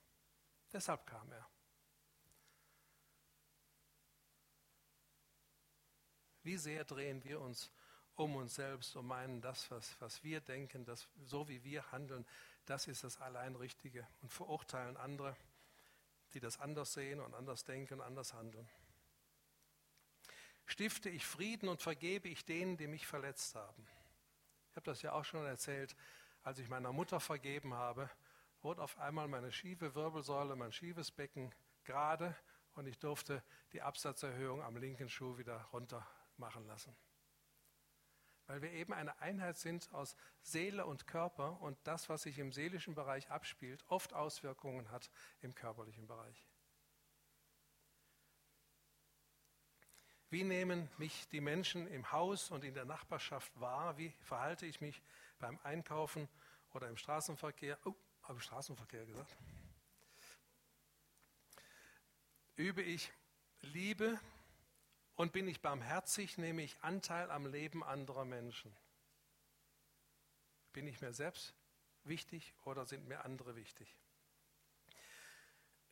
[0.73, 1.49] Deshalb kam er.
[6.43, 7.71] Wie sehr drehen wir uns
[8.15, 12.27] um uns selbst und meinen, das, was, was wir denken, das, so wie wir handeln,
[12.67, 15.37] das ist das allein Richtige und verurteilen andere,
[16.35, 18.69] die das anders sehen und anders denken und anders handeln.
[20.67, 23.87] Stifte ich Frieden und vergebe ich denen, die mich verletzt haben.
[24.71, 25.97] Ich habe das ja auch schon erzählt,
[26.43, 28.11] als ich meiner Mutter vergeben habe,
[28.63, 32.37] wurde auf einmal meine schiefe Wirbelsäule, mein schiefes Becken gerade
[32.75, 36.97] und ich durfte die Absatzerhöhung am linken Schuh wieder runter machen lassen.
[38.47, 42.53] Weil wir eben eine Einheit sind aus Seele und Körper und das, was sich im
[42.53, 46.47] seelischen Bereich abspielt, oft Auswirkungen hat im körperlichen Bereich.
[50.29, 53.99] Wie nehmen mich die Menschen im Haus und in der Nachbarschaft wahr?
[53.99, 55.03] Wie verhalte ich mich
[55.39, 56.27] beim Einkaufen
[56.73, 57.79] oder im Straßenverkehr?
[57.85, 57.95] Oh,
[58.33, 59.37] habe ich Straßenverkehr gesagt?
[62.57, 63.13] Übe ich
[63.61, 64.19] Liebe
[65.17, 68.75] und bin ich barmherzig, nehme ich Anteil am Leben anderer Menschen.
[70.73, 71.53] Bin ich mir selbst
[72.05, 73.95] wichtig oder sind mir andere wichtig?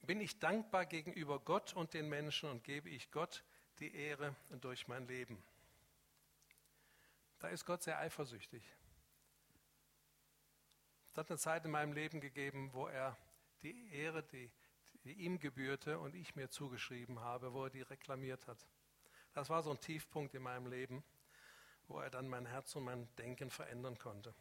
[0.01, 3.45] Bin ich dankbar gegenüber Gott und den Menschen und gebe ich Gott
[3.81, 5.43] die Ehre durch mein Leben?
[7.39, 8.63] Da ist Gott sehr eifersüchtig.
[11.21, 13.15] Hat eine Zeit in meinem Leben gegeben, wo er
[13.61, 14.51] die Ehre, die,
[15.05, 18.67] die ihm gebührte und ich mir zugeschrieben habe, wo er die reklamiert hat.
[19.35, 21.05] Das war so ein Tiefpunkt in meinem Leben,
[21.89, 24.35] wo er dann mein Herz und mein Denken verändern konnte.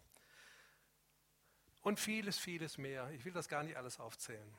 [1.81, 3.09] und vieles, vieles mehr.
[3.09, 4.57] Ich will das gar nicht alles aufzählen.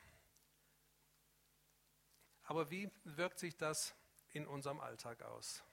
[2.43, 3.95] Aber wie wirkt sich das
[4.29, 5.63] in unserem Alltag aus?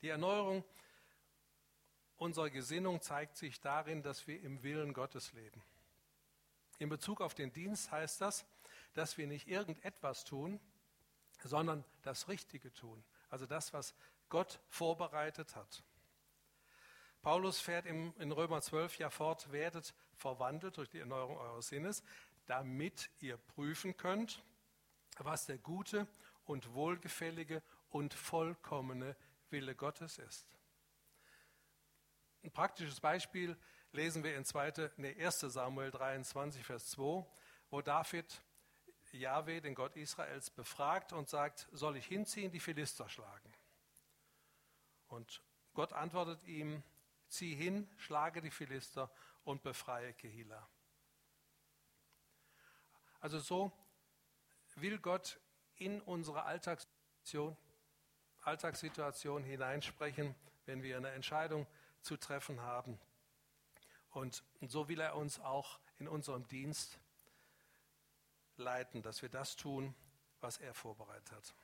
[0.00, 0.64] Die Erneuerung
[2.22, 5.62] unserer Gesinnung zeigt sich darin, dass wir im Willen Gottes leben.
[6.78, 8.46] In Bezug auf den Dienst heißt das,
[8.94, 10.60] dass wir nicht irgendetwas tun,
[11.44, 13.02] sondern das Richtige tun.
[13.28, 13.94] Also das, was
[14.28, 15.82] Gott vorbereitet hat.
[17.22, 22.02] Paulus fährt im, in Römer 12 ja fort, werdet verwandelt durch die Erneuerung eures Sinnes,
[22.46, 24.42] damit ihr prüfen könnt,
[25.18, 26.06] was der gute
[26.44, 29.16] und wohlgefällige und vollkommene
[29.50, 30.46] Wille Gottes ist.
[32.42, 33.56] Ein praktisches Beispiel
[33.92, 37.24] lesen wir in 2, nee, 1 Samuel 23, Vers 2,
[37.70, 38.42] wo David
[39.12, 43.52] Jahwe, den Gott Israels, befragt und sagt, soll ich hinziehen, die Philister schlagen?
[45.08, 45.42] Und
[45.74, 46.82] Gott antwortet ihm,
[47.28, 49.10] zieh hin, schlage die Philister
[49.44, 50.68] und befreie Kehila.
[53.20, 53.70] Also so
[54.76, 55.38] will Gott
[55.76, 57.56] in unsere Alltagssituation,
[58.40, 60.34] Alltagssituation hineinsprechen,
[60.66, 61.66] wenn wir eine Entscheidung
[62.02, 62.98] zu treffen haben.
[64.10, 66.98] Und so will er uns auch in unserem Dienst
[68.56, 69.94] leiten, dass wir das tun,
[70.40, 71.54] was er vorbereitet hat.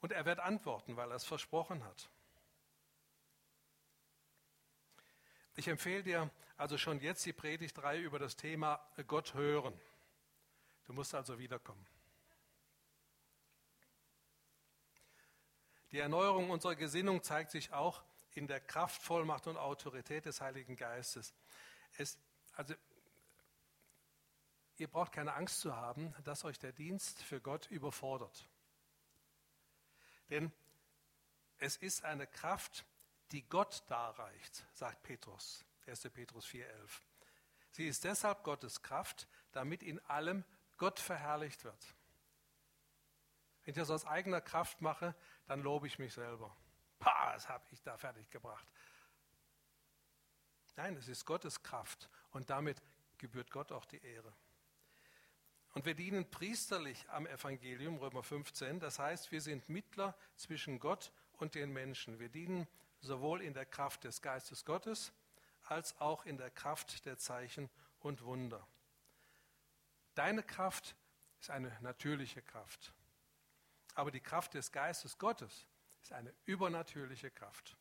[0.00, 2.08] Und er wird antworten, weil er es versprochen hat.
[5.56, 9.78] Ich empfehle dir also schon jetzt die Predigt 3 über das Thema Gott hören.
[10.86, 11.86] Du musst also wiederkommen.
[15.92, 18.02] Die Erneuerung unserer Gesinnung zeigt sich auch
[18.34, 21.32] in der Kraft, Vollmacht und Autorität des Heiligen Geistes.
[21.96, 22.18] Es,
[22.54, 22.74] also,
[24.76, 28.48] ihr braucht keine Angst zu haben, dass euch der Dienst für Gott überfordert.
[30.30, 30.52] Denn
[31.58, 32.84] es ist eine Kraft,
[33.32, 36.02] die Gott darreicht, sagt Petrus, 1.
[36.10, 37.00] Petrus 4,11.
[37.70, 40.44] Sie ist deshalb Gottes Kraft, damit in allem
[40.76, 41.94] Gott verherrlicht wird.
[43.64, 45.14] Wenn ich das aus eigener Kraft mache,
[45.46, 46.54] dann lobe ich mich selber.
[47.04, 48.66] Pah, das habe ich da fertig gebracht.
[50.74, 52.80] Nein, es ist Gottes Kraft und damit
[53.18, 54.32] gebührt Gott auch die Ehre.
[55.74, 58.80] Und wir dienen priesterlich am Evangelium, Römer 15.
[58.80, 62.18] Das heißt, wir sind Mittler zwischen Gott und den Menschen.
[62.18, 62.66] Wir dienen
[63.00, 65.12] sowohl in der Kraft des Geistes Gottes
[65.64, 67.68] als auch in der Kraft der Zeichen
[68.00, 68.66] und Wunder.
[70.14, 70.96] Deine Kraft
[71.38, 72.94] ist eine natürliche Kraft.
[73.94, 75.66] Aber die Kraft des Geistes Gottes
[76.04, 77.78] ist eine übernatürliche Kraft,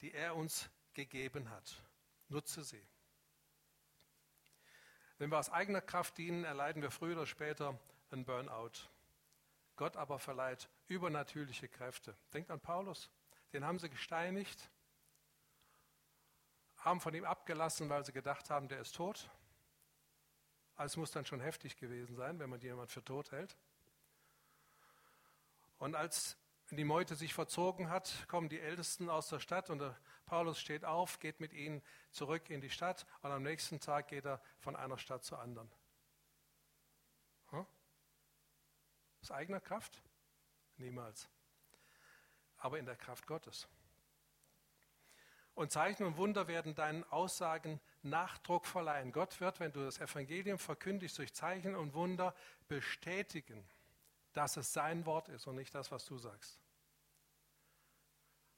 [0.00, 1.80] die er uns gegeben hat.
[2.28, 2.84] Nutze sie.
[5.18, 7.78] Wenn wir aus eigener Kraft dienen, erleiden wir früher oder später
[8.10, 8.72] einen Burnout.
[9.76, 12.16] Gott aber verleiht übernatürliche Kräfte.
[12.34, 13.10] Denkt an Paulus.
[13.52, 14.68] Den haben sie gesteinigt,
[16.78, 19.30] haben von ihm abgelassen, weil sie gedacht haben, der ist tot.
[20.74, 23.56] Also es muss dann schon heftig gewesen sein, wenn man jemand für tot hält.
[25.78, 26.36] Und als
[26.70, 30.84] die Meute sich verzogen hat, kommen die Ältesten aus der Stadt und der Paulus steht
[30.84, 34.74] auf, geht mit ihnen zurück in die Stadt und am nächsten Tag geht er von
[34.74, 35.70] einer Stadt zur anderen.
[37.50, 37.64] Hm?
[39.22, 40.02] Aus eigener Kraft?
[40.76, 41.28] Niemals.
[42.56, 43.68] Aber in der Kraft Gottes.
[45.54, 49.12] Und Zeichen und Wunder werden deinen Aussagen Nachdruck verleihen.
[49.12, 52.34] Gott wird, wenn du das Evangelium verkündigst, durch Zeichen und Wunder
[52.68, 53.66] bestätigen,
[54.36, 56.60] dass es sein Wort ist und nicht das, was du sagst.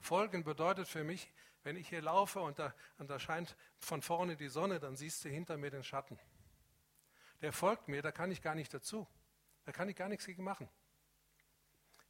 [0.01, 4.37] Folgen bedeutet für mich, wenn ich hier laufe und da, und da scheint von vorne
[4.37, 6.19] die Sonne, dann siehst du hinter mir den Schatten.
[7.43, 9.07] Der folgt mir, da kann ich gar nicht dazu.
[9.67, 10.69] Da kann ich gar nichts gegen machen.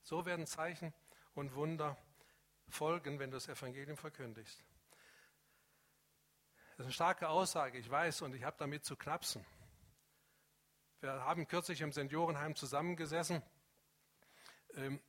[0.03, 0.95] So werden Zeichen
[1.35, 1.99] und Wunder
[2.69, 4.65] folgen, wenn du das Evangelium verkündigst.
[6.71, 9.45] Das ist eine starke Aussage, ich weiß, und ich habe damit zu knapsen.
[11.01, 13.43] Wir haben kürzlich im Seniorenheim zusammengesessen
[14.79, 15.01] ähm,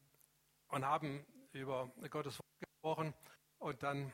[0.70, 3.13] und haben über Gottes Wort gesprochen
[3.59, 4.11] und dann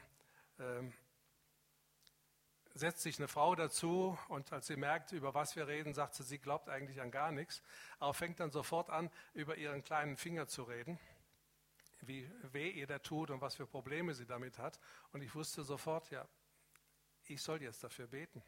[0.59, 0.93] ähm,
[2.73, 6.23] setzt sich eine Frau dazu und als sie merkt, über was wir reden, sagt sie,
[6.23, 7.61] sie glaubt eigentlich an gar nichts,
[7.99, 10.99] aber fängt dann sofort an, über ihren kleinen Finger zu reden,
[12.01, 14.79] wie weh ihr der tut und was für Probleme sie damit hat.
[15.13, 16.27] Und ich wusste sofort, ja,
[17.27, 18.43] ich soll jetzt dafür beten.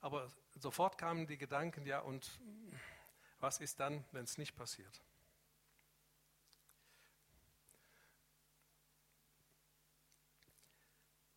[0.00, 2.40] Aber sofort kamen die Gedanken, ja, und
[3.38, 5.02] was ist dann, wenn es nicht passiert?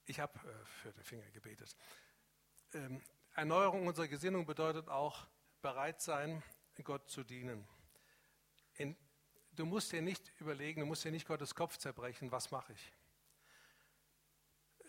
[0.06, 1.76] Ich habe äh, für den Finger gebetet.
[2.74, 3.02] Ähm,
[3.36, 5.28] Erneuerung unserer Gesinnung bedeutet auch
[5.62, 6.44] bereit sein,
[6.84, 7.68] Gott zu dienen.
[8.76, 8.98] In,
[9.52, 12.94] du musst dir nicht überlegen, du musst dir nicht Gottes Kopf zerbrechen, was mache ich?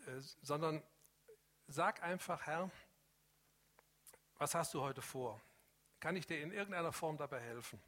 [0.07, 0.83] äh, sondern
[1.67, 2.71] sag einfach, Herr,
[4.37, 5.41] was hast du heute vor?
[6.01, 7.81] Kann ich dir in irgendeiner Form dabei helfen?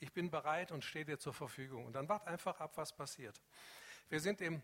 [0.00, 1.86] Ich bin bereit und stehe dir zur Verfügung.
[1.86, 3.40] Und dann wart einfach ab, was passiert.
[4.08, 4.62] Wir sind im,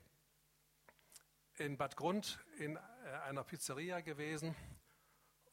[1.58, 2.80] in Bad Grund in äh,
[3.24, 4.54] einer Pizzeria gewesen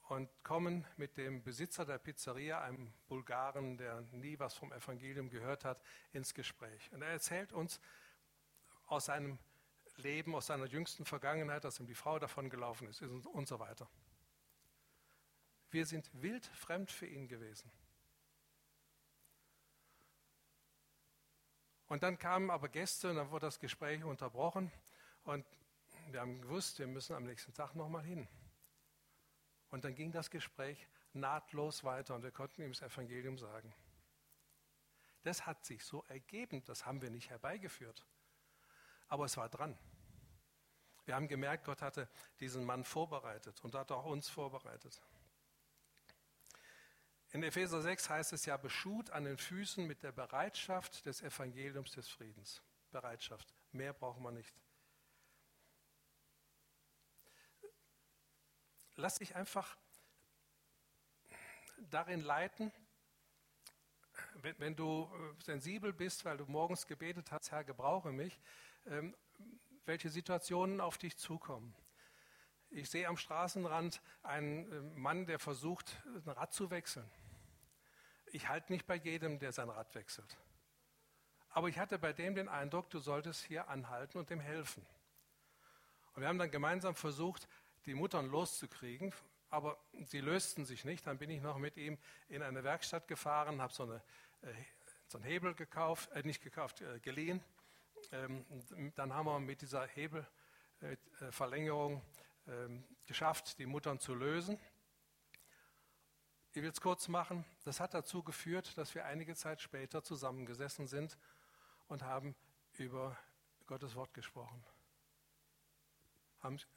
[0.10, 5.64] und kommen mit dem Besitzer der Pizzeria, einem Bulgaren, der nie was vom Evangelium gehört
[5.64, 5.82] hat,
[6.12, 6.91] ins Gespräch.
[6.91, 7.80] Und er erzählt uns
[8.88, 9.39] aus seinem
[9.97, 13.88] Leben, aus seiner jüngsten Vergangenheit, dass ihm die Frau davon gelaufen ist und so weiter.
[15.70, 17.72] Wir sind wild fremd für ihn gewesen.
[21.88, 24.72] Und dann kamen aber Gäste und dann wurde das Gespräch unterbrochen
[25.24, 25.45] und
[26.14, 28.28] wir haben gewusst, wir müssen am nächsten Tag nochmal hin.
[29.70, 33.74] Und dann ging das Gespräch nahtlos weiter und wir konnten ihm das Evangelium sagen.
[35.24, 38.05] Das hat sich so ergeben, das haben wir nicht herbeigeführt.
[39.07, 39.78] Aber es war dran.
[41.05, 42.09] Wir haben gemerkt, Gott hatte
[42.39, 45.01] diesen Mann vorbereitet und hat auch uns vorbereitet.
[47.32, 51.91] In Epheser 6 heißt es ja, beschut an den Füßen mit der Bereitschaft des Evangeliums
[51.91, 52.62] des Friedens.
[52.91, 53.53] Bereitschaft.
[53.72, 54.53] Mehr braucht man nicht.
[59.02, 59.76] Lass dich einfach
[61.89, 62.72] darin leiten,
[64.36, 68.39] wenn, wenn, du äh, sensibel bist, weil du morgens gebetet hast, Herr, gebrauche mich,
[68.86, 69.16] ähm,
[69.86, 71.74] welche Situationen auf dich zukommen.
[72.70, 77.10] Ich sehe am Straßenrand einen äh, Mann, der versucht, ein Rad zu wechseln.
[78.28, 80.38] Ich halte nicht bei jedem, der sein Rad wechselt.
[81.49, 84.86] Aber ich hatte bei dem den Eindruck, du solltest hier anhalten und dem helfen.
[86.14, 87.47] Und wir haben dann gemeinsam versucht,
[87.86, 89.14] die Muttern loszukriegen,
[89.50, 91.06] aber sie lösten sich nicht.
[91.08, 91.98] Dann bin ich noch mit ihm
[92.30, 94.02] in eine Werkstatt gefahren, habe so, eine,
[94.42, 94.54] äh,
[95.08, 97.44] so einen Hebel gekauft, äh, nicht gekauft, äh, geliehen.
[98.12, 98.46] Ähm,
[98.96, 102.02] dann haben wir mit dieser Hebelverlängerung
[102.48, 104.58] äh, ähm, geschafft, die Muttern zu lösen.
[106.54, 107.46] Ich will es kurz machen.
[107.64, 111.18] Das hat dazu geführt, dass wir einige Zeit später zusammengesessen sind
[111.88, 112.36] und haben
[112.78, 113.18] über
[113.68, 114.62] Gottes Wort gesprochen.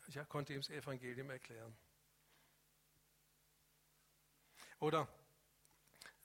[0.09, 1.75] Ich konnte ihm das Evangelium erklären.
[4.79, 5.09] Oder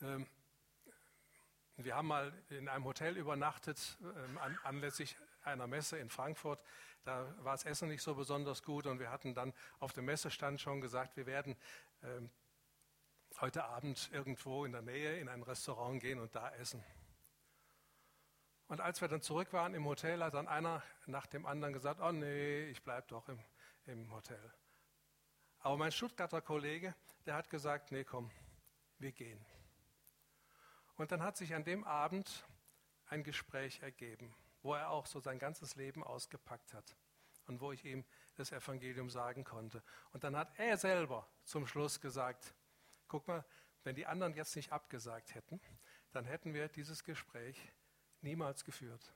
[0.02, 0.28] ähm,
[1.78, 6.62] wir haben mal in einem Hotel übernachtet, ähm, an, anlässlich einer Messe in Frankfurt.
[7.06, 10.60] Da war das Essen nicht so besonders gut und wir hatten dann auf dem Messestand
[10.60, 11.56] schon gesagt, wir werden
[12.04, 12.30] ähm,
[13.40, 16.84] heute Abend irgendwo in der Nähe in ein Restaurant gehen und da essen.
[18.70, 22.00] Und als wir dann zurück waren im Hotel, hat dann einer nach dem anderen gesagt,
[22.02, 23.40] oh nee, ich bleibe doch im,
[23.86, 24.40] im Hotel.
[25.58, 26.94] Aber mein Stuttgarter Kollege,
[27.26, 28.30] der hat gesagt, nee, komm,
[29.00, 29.44] wir gehen.
[30.98, 32.46] Und dann hat sich an dem Abend
[33.08, 36.96] ein Gespräch ergeben, wo er auch so sein ganzes Leben ausgepackt hat
[37.48, 38.06] und wo ich ihm
[38.36, 39.82] das Evangelium sagen konnte.
[40.12, 42.54] Und dann hat er selber zum Schluss gesagt,
[43.08, 43.44] guck mal,
[43.84, 45.60] wenn die anderen jetzt nicht abgesagt hätten,
[46.12, 47.58] dann hätten wir dieses Gespräch
[48.22, 49.14] niemals geführt.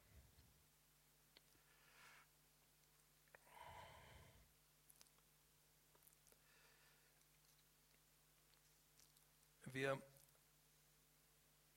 [9.66, 10.00] Wir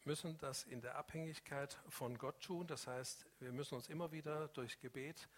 [0.05, 2.67] müssen das in der Abhängigkeit von Gott tun.
[2.67, 5.29] Das heißt, wir müssen uns immer wieder durch Gebet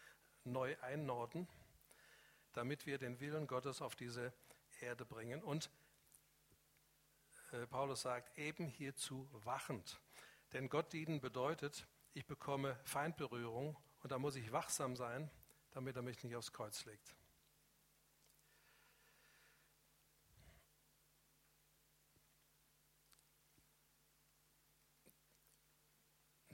[0.45, 1.49] neu einnorden,
[2.53, 4.33] damit wir den Willen Gottes auf diese
[4.81, 5.43] Erde bringen.
[5.43, 5.71] Und
[7.53, 10.01] äh, Paulus sagt, eben hierzu wachend.
[10.53, 15.31] Denn Gott dienen bedeutet, ich bekomme Feindberührung und da muss ich wachsam sein,
[15.73, 17.15] damit er mich nicht aufs Kreuz legt.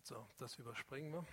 [0.03, 1.27] So, das überspringen wir.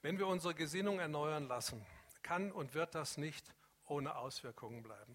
[0.00, 1.84] Wenn wir unsere Gesinnung erneuern lassen,
[2.22, 5.14] kann und wird das nicht ohne Auswirkungen bleiben.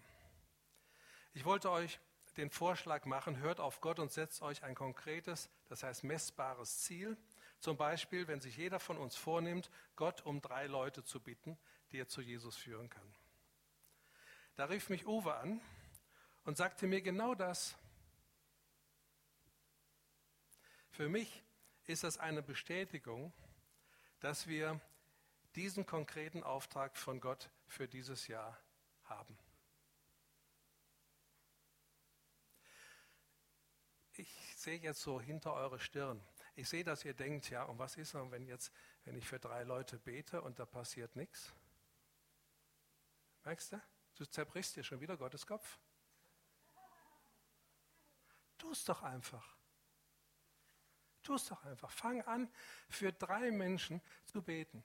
[1.34, 1.98] Ich wollte euch
[2.36, 7.16] den Vorschlag machen, hört auf Gott und setzt euch ein konkretes, das heißt messbares Ziel.
[7.58, 11.58] Zum Beispiel, wenn sich jeder von uns vornimmt, Gott um drei Leute zu bitten,
[11.90, 13.14] die er zu Jesus führen kann.
[14.56, 15.60] Da rief mich Uwe an
[16.44, 17.76] und sagte mir genau das.
[20.90, 21.42] Für mich
[21.84, 23.32] ist das eine Bestätigung,
[24.20, 24.80] dass wir
[25.54, 28.58] diesen konkreten Auftrag von Gott für dieses Jahr
[29.04, 29.38] haben.
[34.18, 36.22] Ich sehe jetzt so hinter eure Stirn.
[36.54, 38.72] Ich sehe, dass ihr denkt, ja, und was ist, wenn jetzt,
[39.04, 41.52] wenn ich für drei Leute bete und da passiert nichts?
[43.44, 43.82] Merkst du?
[44.16, 45.78] Du zerbrichst dir schon wieder Gottes Kopf.
[48.58, 49.56] Tu es doch einfach.
[51.22, 51.90] Tu es doch einfach.
[51.90, 52.52] Fang an,
[52.88, 54.84] für drei Menschen zu beten.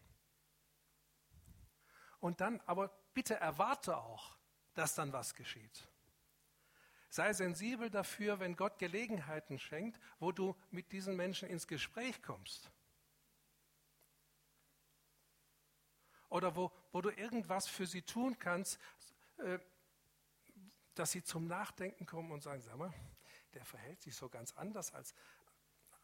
[2.19, 4.37] Und dann, aber bitte erwarte auch,
[4.73, 5.87] dass dann was geschieht.
[7.09, 12.69] Sei sensibel dafür, wenn Gott Gelegenheiten schenkt, wo du mit diesen Menschen ins Gespräch kommst.
[16.29, 18.79] Oder wo, wo du irgendwas für sie tun kannst,
[19.37, 19.59] äh,
[20.95, 22.93] dass sie zum Nachdenken kommen und sagen, sag mal,
[23.53, 25.13] der verhält sich so ganz anders, als,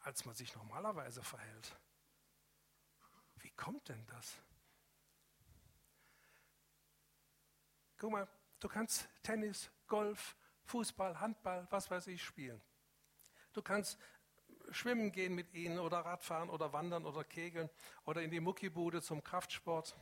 [0.04, 1.76] als man sich normalerweise verhält.
[3.38, 4.38] Wie kommt denn das?
[7.97, 8.28] Guck mal,
[8.60, 10.36] du kannst Tennis, Golf,
[10.66, 12.61] Fußball, Handball, was weiß ich spielen.
[13.53, 13.99] Du kannst
[14.72, 17.70] schwimmen gehen mit ihnen oder Radfahren oder wandern oder kegeln
[18.05, 19.95] oder in die Muckibude zum Kraftsport.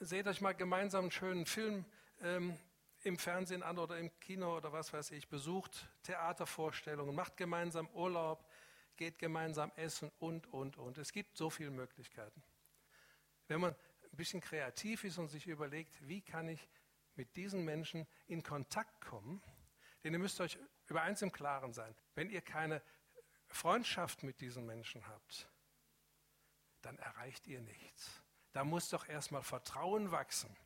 [0.00, 1.84] Seht euch mal gemeinsam einen schönen Film
[2.22, 2.56] ähm,
[3.02, 5.28] im Fernsehen an oder im Kino oder was weiß ich.
[5.28, 8.48] Besucht Theatervorstellungen, macht gemeinsam Urlaub,
[8.96, 10.98] geht gemeinsam essen und, und, und.
[10.98, 12.42] Es gibt so viele Möglichkeiten.
[13.46, 16.68] Wenn man ein bisschen kreativ ist und sich überlegt, wie kann ich
[17.18, 19.42] mit diesen Menschen in Kontakt kommen,
[20.04, 22.82] denn ihr müsst euch über eins im Klaren sein, wenn ihr keine
[23.48, 25.48] Freundschaft mit diesen Menschen habt,
[26.82, 28.22] dann erreicht ihr nichts.
[28.52, 30.56] Da muss doch erstmal Vertrauen wachsen.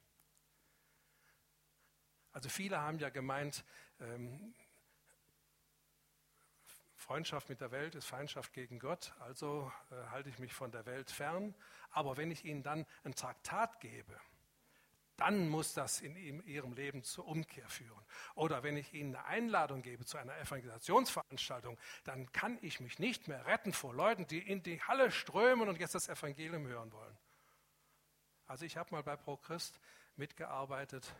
[2.32, 3.64] Also viele haben ja gemeint,
[4.00, 4.54] ähm,
[6.96, 10.86] Freundschaft mit der Welt ist Feindschaft gegen Gott, also äh, halte ich mich von der
[10.86, 11.54] Welt fern.
[11.90, 14.18] Aber wenn ich ihnen dann ein Traktat gebe,
[15.22, 18.04] dann muss das in ihrem Leben zur Umkehr führen.
[18.34, 23.28] Oder wenn ich ihnen eine Einladung gebe zu einer Evangelisationsveranstaltung, dann kann ich mich nicht
[23.28, 27.16] mehr retten vor Leuten, die in die Halle strömen und jetzt das Evangelium hören wollen.
[28.46, 29.78] Also ich habe mal bei ProChrist
[30.16, 31.14] mitgearbeitet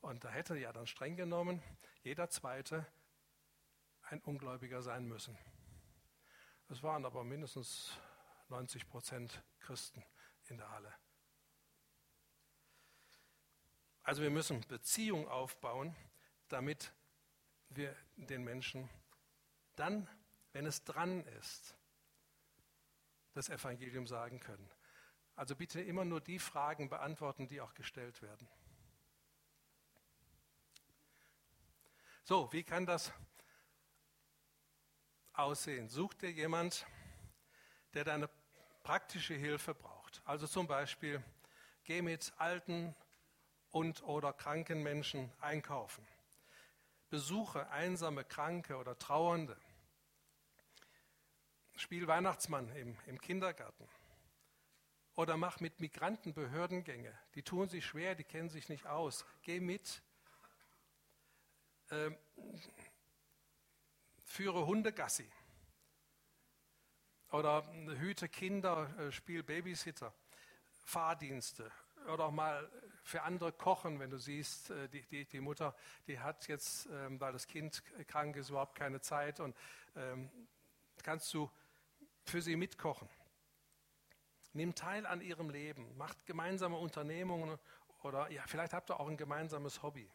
[0.00, 1.62] und da hätte ja dann streng genommen
[2.00, 2.86] jeder Zweite
[4.04, 5.36] ein Ungläubiger sein müssen.
[6.70, 7.92] Es waren aber mindestens
[8.48, 10.02] 90 Prozent Christen
[10.46, 10.94] in der Halle.
[14.08, 15.94] Also wir müssen Beziehung aufbauen,
[16.48, 16.94] damit
[17.68, 18.88] wir den Menschen
[19.76, 20.08] dann,
[20.54, 21.76] wenn es dran ist,
[23.34, 24.66] das Evangelium sagen können.
[25.36, 28.48] Also bitte immer nur die Fragen beantworten, die auch gestellt werden.
[32.24, 33.12] So, wie kann das
[35.34, 35.90] aussehen?
[35.90, 36.86] Such dir jemand,
[37.92, 38.30] der deine
[38.84, 40.22] praktische Hilfe braucht.
[40.24, 41.22] Also zum Beispiel,
[41.84, 42.94] geh mit alten
[43.70, 46.06] und oder kranken Menschen einkaufen.
[47.10, 49.56] Besuche einsame Kranke oder Trauernde.
[51.76, 53.88] Spiel Weihnachtsmann im, im Kindergarten.
[55.14, 57.16] Oder mach mit Migranten Behördengänge.
[57.34, 59.24] Die tun sich schwer, die kennen sich nicht aus.
[59.42, 60.02] Geh mit.
[61.90, 62.16] Ähm,
[64.24, 65.28] führe Hundegassi.
[67.30, 67.66] Oder
[67.98, 70.14] hüte Kinder, äh, spiel Babysitter.
[70.84, 71.70] Fahrdienste.
[72.08, 72.68] Oder auch mal
[73.02, 75.74] für andere kochen, wenn du siehst, äh, die, die, die Mutter,
[76.06, 79.56] die hat jetzt, ähm, weil das Kind krank ist, überhaupt keine Zeit und
[79.96, 80.30] ähm,
[81.02, 81.50] kannst du
[82.24, 83.08] für sie mitkochen.
[84.52, 87.58] Nimm teil an ihrem Leben, macht gemeinsame Unternehmungen
[88.02, 90.10] oder ja, vielleicht habt ihr auch ein gemeinsames Hobby.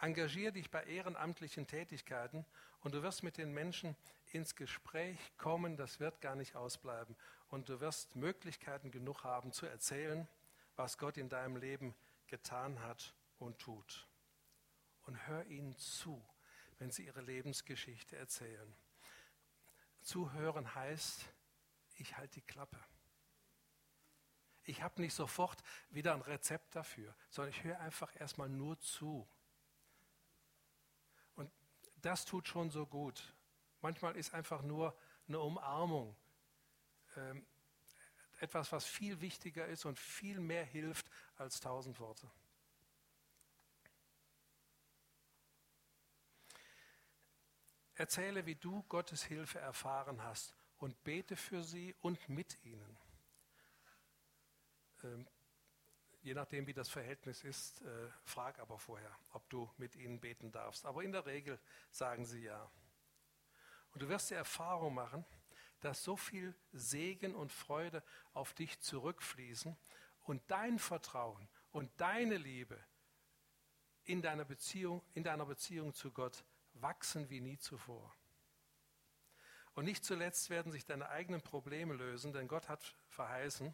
[0.00, 2.44] Engagier dich bei ehrenamtlichen Tätigkeiten
[2.80, 3.96] und du wirst mit den Menschen
[4.32, 7.16] ins Gespräch kommen, das wird gar nicht ausbleiben.
[7.48, 10.28] Und du wirst Möglichkeiten genug haben zu erzählen,
[10.76, 11.94] was Gott in deinem Leben
[12.26, 14.08] getan hat und tut.
[15.02, 16.24] Und hör ihnen zu,
[16.78, 18.76] wenn sie ihre Lebensgeschichte erzählen.
[20.02, 21.26] Zuhören heißt,
[21.96, 22.78] ich halte die Klappe.
[24.64, 29.28] Ich habe nicht sofort wieder ein Rezept dafür, sondern ich höre einfach erstmal nur zu.
[31.36, 31.50] Und
[32.02, 33.34] das tut schon so gut.
[33.80, 34.96] Manchmal ist einfach nur
[35.28, 36.16] eine Umarmung
[37.16, 37.46] ähm,
[38.38, 42.30] etwas, was viel wichtiger ist und viel mehr hilft als tausend Worte.
[47.94, 52.98] Erzähle, wie du Gottes Hilfe erfahren hast und bete für sie und mit ihnen.
[55.02, 55.26] Ähm,
[56.20, 60.52] je nachdem, wie das Verhältnis ist, äh, frag aber vorher, ob du mit ihnen beten
[60.52, 60.84] darfst.
[60.84, 61.58] Aber in der Regel
[61.90, 62.70] sagen sie ja.
[63.92, 65.24] Und du wirst die Erfahrung machen,
[65.86, 69.76] dass so viel Segen und Freude auf dich zurückfließen
[70.24, 72.76] und dein Vertrauen und deine Liebe
[74.02, 78.12] in deiner Beziehung, in deiner Beziehung zu Gott wachsen wie nie zuvor.
[79.74, 83.72] Und nicht zuletzt werden sich deine eigenen Probleme lösen, denn Gott hat verheißen,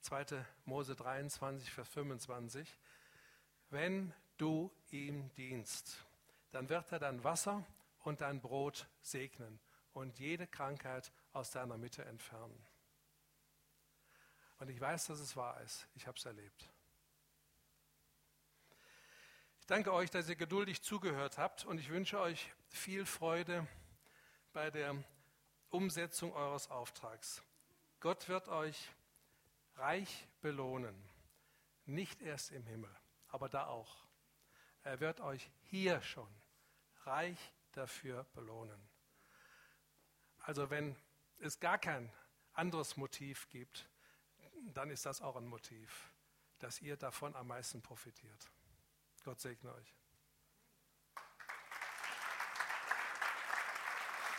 [0.00, 0.44] 2.
[0.66, 2.78] Mose 23, Vers 25,
[3.70, 6.04] wenn du ihm dienst,
[6.50, 7.64] dann wird er dein Wasser
[8.00, 9.58] und dein Brot segnen
[9.96, 12.66] und jede Krankheit aus deiner Mitte entfernen.
[14.58, 15.86] Und ich weiß, dass es wahr ist.
[15.94, 16.70] Ich habe es erlebt.
[19.60, 23.66] Ich danke euch, dass ihr geduldig zugehört habt und ich wünsche euch viel Freude
[24.54, 24.96] bei der
[25.68, 27.42] Umsetzung eures Auftrags.
[28.00, 28.88] Gott wird euch
[29.74, 30.96] reich belohnen,
[31.84, 32.94] nicht erst im Himmel,
[33.28, 34.06] aber da auch.
[34.84, 36.32] Er wird euch hier schon
[37.04, 38.80] reich dafür belohnen.
[40.38, 40.96] Also wenn
[41.38, 42.10] es gar kein
[42.52, 43.88] anderes Motiv gibt,
[44.72, 46.12] dann ist das auch ein Motiv,
[46.58, 48.50] dass ihr davon am meisten profitiert.
[49.24, 49.94] Gott segne euch.